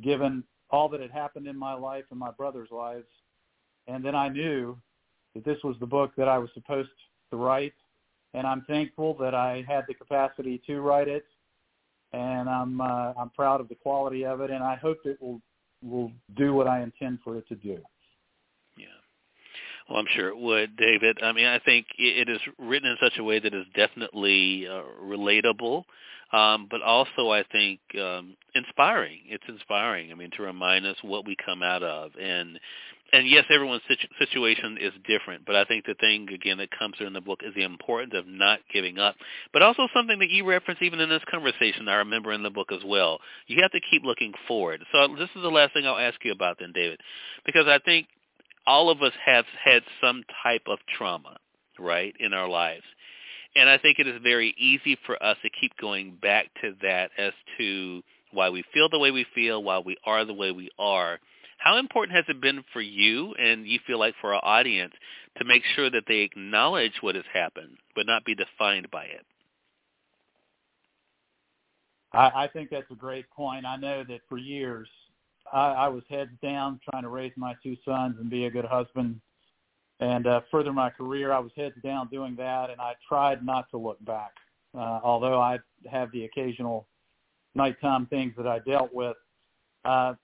given 0.00 0.44
all 0.70 0.88
that 0.90 1.00
had 1.00 1.10
happened 1.10 1.48
in 1.48 1.58
my 1.58 1.74
life 1.74 2.04
and 2.10 2.20
my 2.20 2.30
brother's 2.30 2.70
lives. 2.70 3.08
And 3.88 4.04
then 4.04 4.14
I 4.14 4.28
knew 4.28 4.78
that 5.34 5.44
this 5.44 5.58
was 5.64 5.74
the 5.80 5.86
book 5.86 6.12
that 6.16 6.28
I 6.28 6.38
was 6.38 6.50
supposed 6.54 6.90
to 7.30 7.36
write, 7.36 7.74
and 8.34 8.46
I'm 8.46 8.62
thankful 8.62 9.14
that 9.20 9.34
I 9.34 9.64
had 9.66 9.84
the 9.88 9.94
capacity 9.94 10.60
to 10.66 10.80
write 10.80 11.08
it, 11.08 11.24
and 12.12 12.48
I'm 12.48 12.80
uh, 12.80 13.12
I'm 13.18 13.30
proud 13.30 13.60
of 13.60 13.68
the 13.68 13.74
quality 13.74 14.24
of 14.24 14.40
it, 14.40 14.50
and 14.50 14.62
I 14.62 14.76
hope 14.76 14.98
it 15.04 15.20
will 15.20 15.40
will 15.82 16.12
do 16.36 16.54
what 16.54 16.66
I 16.66 16.82
intend 16.82 17.20
for 17.22 17.36
it 17.36 17.46
to 17.48 17.54
do. 17.54 17.78
Yeah. 18.76 18.86
Well, 19.88 19.98
I'm 19.98 20.06
sure 20.14 20.28
it 20.28 20.36
would, 20.36 20.76
David. 20.76 21.18
I 21.22 21.32
mean, 21.32 21.46
I 21.46 21.58
think 21.60 21.86
it 21.98 22.28
is 22.28 22.40
written 22.58 22.90
in 22.90 22.96
such 23.00 23.18
a 23.18 23.24
way 23.24 23.38
that 23.38 23.54
is 23.54 23.64
definitely 23.74 24.66
uh, 24.66 24.82
relatable, 25.02 25.84
um, 26.32 26.66
but 26.70 26.82
also 26.82 27.30
I 27.30 27.44
think 27.50 27.80
um, 28.00 28.36
inspiring. 28.54 29.20
It's 29.26 29.44
inspiring. 29.48 30.12
I 30.12 30.14
mean, 30.14 30.30
to 30.36 30.42
remind 30.42 30.84
us 30.84 30.96
what 31.02 31.26
we 31.26 31.36
come 31.44 31.62
out 31.62 31.82
of, 31.82 32.10
and 32.20 32.58
and 33.12 33.26
yes, 33.26 33.44
everyone's 33.50 33.82
situ- 33.88 34.08
situation 34.18 34.78
is 34.80 34.92
different, 35.06 35.46
but 35.46 35.56
I 35.56 35.64
think 35.64 35.86
the 35.86 35.94
thing 35.94 36.28
again 36.32 36.58
that 36.58 36.70
comes 36.78 36.96
through 36.96 37.06
in 37.06 37.12
the 37.12 37.20
book 37.20 37.40
is 37.42 37.54
the 37.54 37.64
importance 37.64 38.12
of 38.14 38.26
not 38.26 38.60
giving 38.72 38.98
up, 38.98 39.16
but 39.52 39.62
also 39.62 39.88
something 39.94 40.18
that 40.18 40.30
you 40.30 40.44
reference 40.46 40.80
even 40.82 41.00
in 41.00 41.08
this 41.08 41.22
conversation. 41.30 41.88
I 41.88 41.96
remember 41.96 42.32
in 42.32 42.42
the 42.42 42.50
book 42.50 42.70
as 42.70 42.84
well. 42.84 43.18
You 43.46 43.62
have 43.62 43.72
to 43.72 43.80
keep 43.90 44.02
looking 44.04 44.32
forward. 44.46 44.84
So 44.92 45.08
this 45.18 45.30
is 45.34 45.42
the 45.42 45.48
last 45.48 45.72
thing 45.72 45.86
I'll 45.86 45.98
ask 45.98 46.22
you 46.24 46.32
about 46.32 46.58
then, 46.60 46.72
David, 46.74 47.00
because 47.46 47.66
I 47.66 47.78
think 47.78 48.08
all 48.66 48.90
of 48.90 49.02
us 49.02 49.12
have 49.24 49.46
had 49.64 49.82
some 50.02 50.22
type 50.42 50.62
of 50.66 50.78
trauma, 50.96 51.38
right, 51.78 52.14
in 52.20 52.34
our 52.34 52.48
lives. 52.48 52.84
And 53.56 53.68
I 53.68 53.78
think 53.78 53.98
it 53.98 54.06
is 54.06 54.20
very 54.22 54.54
easy 54.58 54.98
for 55.06 55.20
us 55.22 55.38
to 55.42 55.50
keep 55.58 55.72
going 55.80 56.18
back 56.20 56.46
to 56.62 56.74
that 56.82 57.10
as 57.16 57.32
to 57.56 58.02
why 58.32 58.50
we 58.50 58.62
feel 58.74 58.90
the 58.90 58.98
way 58.98 59.10
we 59.10 59.24
feel, 59.34 59.62
why 59.62 59.78
we 59.78 59.96
are 60.04 60.24
the 60.26 60.34
way 60.34 60.52
we 60.52 60.70
are. 60.78 61.18
How 61.58 61.76
important 61.76 62.16
has 62.16 62.24
it 62.28 62.40
been 62.40 62.64
for 62.72 62.80
you 62.80 63.34
and 63.34 63.66
you 63.66 63.78
feel 63.86 63.98
like 63.98 64.14
for 64.20 64.32
our 64.34 64.44
audience 64.44 64.94
to 65.38 65.44
make 65.44 65.62
sure 65.76 65.90
that 65.90 66.04
they 66.08 66.20
acknowledge 66.20 66.92
what 67.00 67.14
has 67.14 67.24
happened 67.32 67.76
but 67.94 68.06
not 68.06 68.24
be 68.24 68.34
defined 68.34 68.90
by 68.90 69.04
it? 69.04 69.26
I, 72.12 72.44
I 72.44 72.48
think 72.52 72.70
that's 72.70 72.90
a 72.90 72.94
great 72.94 73.28
point. 73.30 73.66
I 73.66 73.76
know 73.76 74.04
that 74.08 74.20
for 74.28 74.38
years 74.38 74.88
I, 75.52 75.70
I 75.70 75.88
was 75.88 76.02
heads 76.08 76.30
down 76.42 76.80
trying 76.90 77.02
to 77.02 77.08
raise 77.08 77.32
my 77.36 77.54
two 77.62 77.76
sons 77.84 78.16
and 78.20 78.30
be 78.30 78.46
a 78.46 78.50
good 78.50 78.64
husband 78.64 79.20
and 80.00 80.26
uh, 80.26 80.40
further 80.50 80.72
my 80.72 80.90
career. 80.90 81.32
I 81.32 81.38
was 81.38 81.50
heads 81.56 81.74
down 81.82 82.08
doing 82.08 82.36
that, 82.36 82.70
and 82.70 82.80
I 82.80 82.94
tried 83.06 83.44
not 83.44 83.68
to 83.70 83.78
look 83.78 84.02
back. 84.04 84.32
Uh, 84.74 85.00
although 85.02 85.40
I 85.40 85.58
have 85.90 86.12
the 86.12 86.24
occasional 86.24 86.86
nighttime 87.54 88.06
things 88.06 88.32
that 88.36 88.46
I 88.46 88.60
dealt 88.60 88.94
with, 88.94 89.16
uh, 89.84 90.14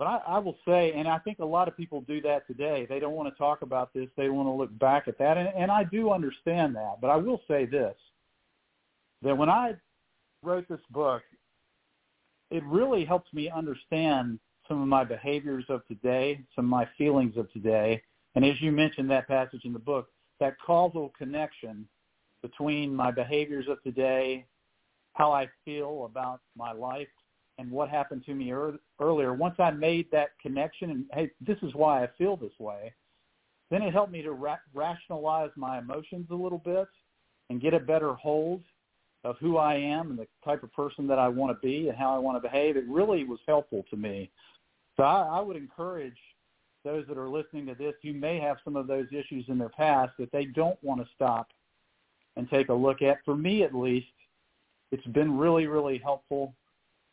but 0.00 0.06
I, 0.06 0.20
I 0.26 0.38
will 0.38 0.56
say, 0.66 0.94
and 0.96 1.06
I 1.06 1.18
think 1.18 1.40
a 1.40 1.44
lot 1.44 1.68
of 1.68 1.76
people 1.76 2.00
do 2.00 2.22
that 2.22 2.46
today. 2.46 2.86
They 2.88 3.00
don't 3.00 3.12
want 3.12 3.28
to 3.28 3.38
talk 3.38 3.60
about 3.60 3.92
this. 3.92 4.08
They 4.16 4.30
want 4.30 4.48
to 4.48 4.52
look 4.52 4.76
back 4.78 5.08
at 5.08 5.18
that, 5.18 5.36
and, 5.36 5.50
and 5.54 5.70
I 5.70 5.84
do 5.84 6.10
understand 6.10 6.74
that. 6.76 7.02
But 7.02 7.10
I 7.10 7.16
will 7.16 7.42
say 7.46 7.66
this: 7.66 7.94
that 9.20 9.36
when 9.36 9.50
I 9.50 9.74
wrote 10.42 10.66
this 10.70 10.80
book, 10.90 11.20
it 12.50 12.64
really 12.64 13.04
helps 13.04 13.30
me 13.34 13.50
understand 13.50 14.38
some 14.66 14.80
of 14.80 14.88
my 14.88 15.04
behaviors 15.04 15.66
of 15.68 15.86
today, 15.86 16.40
some 16.56 16.64
of 16.64 16.70
my 16.70 16.88
feelings 16.96 17.36
of 17.36 17.52
today, 17.52 18.02
and 18.36 18.42
as 18.42 18.58
you 18.62 18.72
mentioned 18.72 19.10
that 19.10 19.28
passage 19.28 19.66
in 19.66 19.74
the 19.74 19.78
book, 19.78 20.08
that 20.38 20.56
causal 20.64 21.12
connection 21.18 21.86
between 22.40 22.96
my 22.96 23.10
behaviors 23.10 23.66
of 23.68 23.82
today, 23.82 24.46
how 25.12 25.30
I 25.30 25.50
feel 25.66 26.06
about 26.06 26.40
my 26.56 26.72
life, 26.72 27.08
and 27.60 27.70
what 27.70 27.90
happened 27.90 28.24
to 28.24 28.34
me 28.34 28.52
er- 28.52 28.78
earlier. 29.00 29.34
Once 29.34 29.56
I 29.58 29.70
made 29.70 30.10
that 30.10 30.30
connection, 30.40 30.90
and 30.90 31.04
hey, 31.12 31.30
this 31.46 31.58
is 31.62 31.74
why 31.74 32.02
I 32.02 32.08
feel 32.16 32.36
this 32.36 32.58
way, 32.58 32.92
then 33.70 33.82
it 33.82 33.92
helped 33.92 34.12
me 34.12 34.22
to 34.22 34.32
ra- 34.32 34.56
rationalize 34.74 35.50
my 35.56 35.78
emotions 35.78 36.26
a 36.30 36.34
little 36.34 36.58
bit 36.58 36.88
and 37.50 37.60
get 37.60 37.74
a 37.74 37.78
better 37.78 38.14
hold 38.14 38.62
of 39.24 39.36
who 39.38 39.58
I 39.58 39.74
am 39.74 40.10
and 40.10 40.18
the 40.18 40.26
type 40.42 40.62
of 40.62 40.72
person 40.72 41.06
that 41.08 41.18
I 41.18 41.28
want 41.28 41.54
to 41.54 41.66
be 41.66 41.88
and 41.88 41.98
how 41.98 42.14
I 42.14 42.18
want 42.18 42.42
to 42.42 42.48
behave. 42.48 42.78
It 42.78 42.84
really 42.88 43.24
was 43.24 43.38
helpful 43.46 43.84
to 43.90 43.96
me. 43.96 44.30
So 44.96 45.02
I, 45.02 45.38
I 45.38 45.40
would 45.40 45.56
encourage 45.56 46.16
those 46.82 47.04
that 47.08 47.18
are 47.18 47.28
listening 47.28 47.66
to 47.66 47.74
this 47.74 47.92
who 48.02 48.14
may 48.14 48.40
have 48.40 48.56
some 48.64 48.74
of 48.74 48.86
those 48.86 49.06
issues 49.12 49.44
in 49.48 49.58
their 49.58 49.68
past 49.68 50.12
that 50.18 50.32
they 50.32 50.46
don't 50.46 50.82
want 50.82 51.02
to 51.02 51.08
stop 51.14 51.48
and 52.36 52.48
take 52.48 52.70
a 52.70 52.74
look 52.74 53.02
at. 53.02 53.18
For 53.26 53.36
me, 53.36 53.62
at 53.62 53.74
least, 53.74 54.06
it's 54.90 55.06
been 55.08 55.36
really, 55.36 55.66
really 55.66 55.98
helpful 55.98 56.54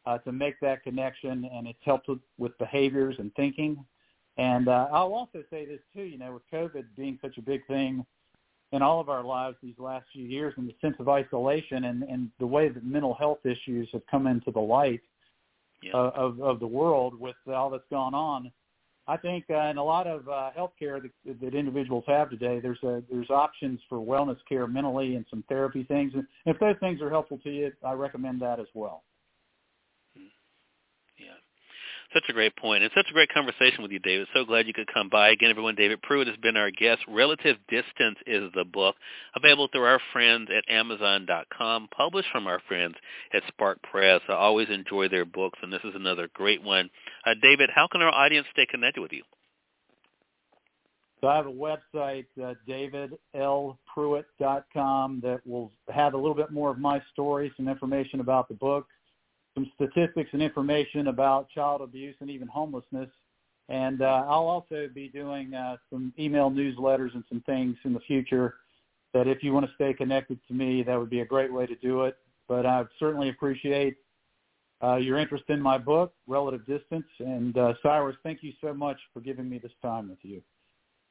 uh, 0.07 0.17
to 0.19 0.31
make 0.31 0.57
that 0.61 0.83
connection, 0.83 1.35
and 1.53 1.67
it's 1.67 1.83
helped 1.83 2.07
with, 2.07 2.23
with 2.37 2.57
behaviors 2.57 3.15
and 3.19 3.29
thinking. 3.35 3.71
And 4.37 4.65
uh, 4.69 4.87
I'll 4.91 5.13
also 5.13 5.43
say 5.49 5.65
this 5.65 5.81
too, 5.93 6.03
you 6.03 6.17
know, 6.17 6.31
with 6.33 6.43
COVID 6.53 6.85
being 6.95 7.19
such 7.21 7.37
a 7.37 7.41
big 7.41 7.65
thing 7.67 8.05
in 8.71 8.81
all 8.81 8.99
of 8.99 9.09
our 9.09 9.23
lives 9.23 9.57
these 9.61 9.79
last 9.79 10.05
few 10.13 10.25
years, 10.25 10.53
and 10.57 10.67
the 10.67 10.75
sense 10.81 10.95
of 10.99 11.09
isolation 11.09 11.85
and, 11.85 12.03
and 12.03 12.29
the 12.39 12.47
way 12.47 12.69
that 12.69 12.85
mental 12.85 13.13
health 13.13 13.45
issues 13.45 13.89
have 13.91 14.05
come 14.09 14.27
into 14.27 14.51
the 14.51 14.59
light 14.77 15.01
yeah. 15.81 15.91
uh, 15.93 16.11
of 16.15 16.39
of 16.41 16.59
the 16.59 16.67
world 16.67 17.19
with 17.19 17.35
all 17.47 17.69
that's 17.69 17.89
gone 17.89 18.13
on. 18.13 18.51
I 19.09 19.15
think 19.15 19.45
uh, 19.49 19.71
in 19.71 19.77
a 19.77 19.83
lot 19.83 20.05
of 20.05 20.27
uh, 20.27 20.51
healthcare 20.57 21.01
that, 21.01 21.41
that 21.41 21.53
individuals 21.55 22.03
have 22.07 22.29
today, 22.29 22.59
there's 22.59 22.83
a, 22.83 23.01
there's 23.09 23.29
options 23.29 23.79
for 23.87 23.99
wellness 23.99 24.37
care 24.49 24.67
mentally 24.67 25.15
and 25.15 25.25
some 25.29 25.43
therapy 25.47 25.83
things. 25.83 26.11
And 26.13 26.27
if 26.45 26.59
those 26.59 26.75
things 26.81 27.01
are 27.01 27.09
helpful 27.09 27.39
to 27.45 27.49
you, 27.49 27.71
I 27.83 27.93
recommend 27.93 28.41
that 28.41 28.59
as 28.59 28.67
well. 28.73 29.03
Such 32.17 32.29
a 32.29 32.33
great 32.33 32.55
point 32.55 32.81
and 32.81 32.91
such 32.95 33.05
a 33.11 33.13
great 33.13 33.29
conversation 33.29 33.83
with 33.83 33.91
you, 33.91 33.99
David. 33.99 34.27
So 34.33 34.43
glad 34.43 34.65
you 34.65 34.73
could 34.73 34.91
come 34.91 35.07
by. 35.07 35.29
Again, 35.29 35.51
everyone, 35.51 35.75
David 35.75 36.01
Pruitt 36.01 36.27
has 36.27 36.35
been 36.37 36.57
our 36.57 36.71
guest. 36.71 37.01
Relative 37.07 37.57
Distance 37.69 38.17
is 38.25 38.51
the 38.55 38.63
book 38.63 38.95
available 39.35 39.67
through 39.71 39.83
our 39.83 40.01
friends 40.11 40.49
at 40.49 40.67
Amazon.com, 40.67 41.89
published 41.95 42.29
from 42.31 42.47
our 42.47 42.59
friends 42.67 42.95
at 43.33 43.43
Spark 43.47 43.83
Press. 43.83 44.21
I 44.27 44.33
always 44.33 44.67
enjoy 44.69 45.09
their 45.09 45.25
books, 45.25 45.59
and 45.61 45.71
this 45.71 45.83
is 45.83 45.93
another 45.93 46.27
great 46.33 46.63
one. 46.63 46.89
Uh, 47.23 47.35
David, 47.39 47.69
how 47.75 47.87
can 47.87 48.01
our 48.01 48.11
audience 48.11 48.47
stay 48.51 48.65
connected 48.65 49.01
with 49.01 49.13
you? 49.13 49.21
So 51.21 51.27
I 51.27 51.35
have 51.35 51.45
a 51.45 51.51
website, 51.51 52.25
uh, 52.43 52.55
davidlpruitt.com, 52.67 55.19
that 55.21 55.41
will 55.45 55.71
have 55.93 56.15
a 56.15 56.17
little 56.17 56.33
bit 56.33 56.49
more 56.49 56.71
of 56.71 56.79
my 56.79 56.99
story, 57.13 57.53
some 57.55 57.67
information 57.67 58.21
about 58.21 58.47
the 58.47 58.55
book, 58.55 58.87
some 59.57 59.71
statistics 59.73 60.29
and 60.33 60.41
information 60.41 61.07
about 61.07 61.49
child 61.49 61.81
abuse 61.81 62.15
and 62.19 62.29
even 62.29 62.47
homelessness. 62.47 63.09
And 63.69 64.03
uh, 64.03 64.23
I'll 64.27 64.47
also 64.47 64.87
be 64.93 65.09
doing 65.09 65.55
uh, 65.55 65.77
some 65.89 66.13
email 66.19 66.51
newsletters 66.51 67.15
and 67.15 67.23
some 67.27 67.41
things 67.47 67.75
in 67.83 67.93
the 67.93 67.99
future 68.01 68.55
that 69.15 69.27
if 69.27 69.41
you 69.41 69.53
want 69.53 69.65
to 69.65 69.71
stay 69.73 69.93
connected 69.93 70.39
to 70.47 70.53
me, 70.53 70.83
that 70.83 70.97
would 70.97 71.09
be 71.09 71.21
a 71.21 71.25
great 71.25 71.51
way 71.51 71.65
to 71.65 71.75
do 71.77 72.03
it. 72.03 72.17
But 72.47 72.67
I 72.67 72.83
certainly 72.99 73.29
appreciate 73.29 73.97
uh, 74.83 74.97
your 74.97 75.17
interest 75.17 75.45
in 75.49 75.59
my 75.59 75.79
book, 75.79 76.13
Relative 76.27 76.65
Distance. 76.67 77.07
And 77.19 77.57
uh, 77.57 77.73
Cyrus, 77.81 78.15
thank 78.21 78.43
you 78.43 78.53
so 78.61 78.75
much 78.75 78.97
for 79.11 79.21
giving 79.21 79.49
me 79.49 79.57
this 79.57 79.71
time 79.81 80.07
with 80.07 80.19
you. 80.21 80.41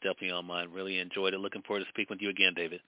Definitely 0.03 0.31
on 0.31 0.47
mine. 0.47 0.69
Really 0.71 1.01
enjoyed 1.01 1.35
it. 1.35 1.41
Looking 1.41 1.63
forward 1.63 1.81
to 1.81 1.89
speaking 1.89 2.15
with 2.15 2.23
you 2.23 2.31
again, 2.31 2.53
David. 2.55 2.81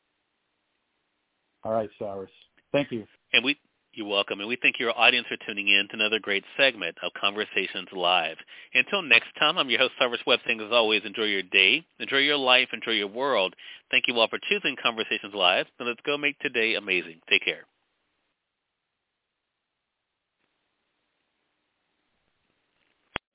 All 1.65 1.73
right, 1.73 1.91
Cyrus. 1.99 2.31
Thank 2.71 2.93
you. 2.93 3.07
And 3.33 3.45
we 3.45 3.59
you're 3.99 4.07
welcome. 4.07 4.39
And 4.39 4.49
we 4.49 4.57
thank 4.63 4.79
your 4.79 4.97
audience 4.97 5.27
for 5.29 5.37
tuning 5.45 5.69
in 5.69 5.89
to 5.89 5.95
another 5.95 6.21
great 6.21 6.45
segment 6.57 6.97
of 7.03 7.13
Conversations 7.21 7.89
Live. 7.93 8.37
Until 8.73 9.03
next 9.03 9.27
time, 9.39 9.59
I'm 9.59 9.69
your 9.69 9.81
host, 9.81 9.95
Cyrus 9.99 10.21
Webb, 10.25 10.39
saying 10.47 10.61
as 10.61 10.71
always, 10.71 11.03
enjoy 11.05 11.25
your 11.25 11.43
day, 11.43 11.85
enjoy 11.99 12.19
your 12.19 12.37
life, 12.37 12.69
enjoy 12.73 12.93
your 12.93 13.09
world. 13.09 13.55
Thank 13.91 14.05
you 14.07 14.15
all 14.15 14.29
for 14.29 14.39
choosing 14.49 14.77
Conversations 14.81 15.35
Live. 15.35 15.67
And 15.81 15.89
let's 15.89 16.01
go 16.07 16.17
make 16.17 16.39
today 16.39 16.77
amazing. 16.77 17.21
Take 17.29 17.45
care. 17.45 17.65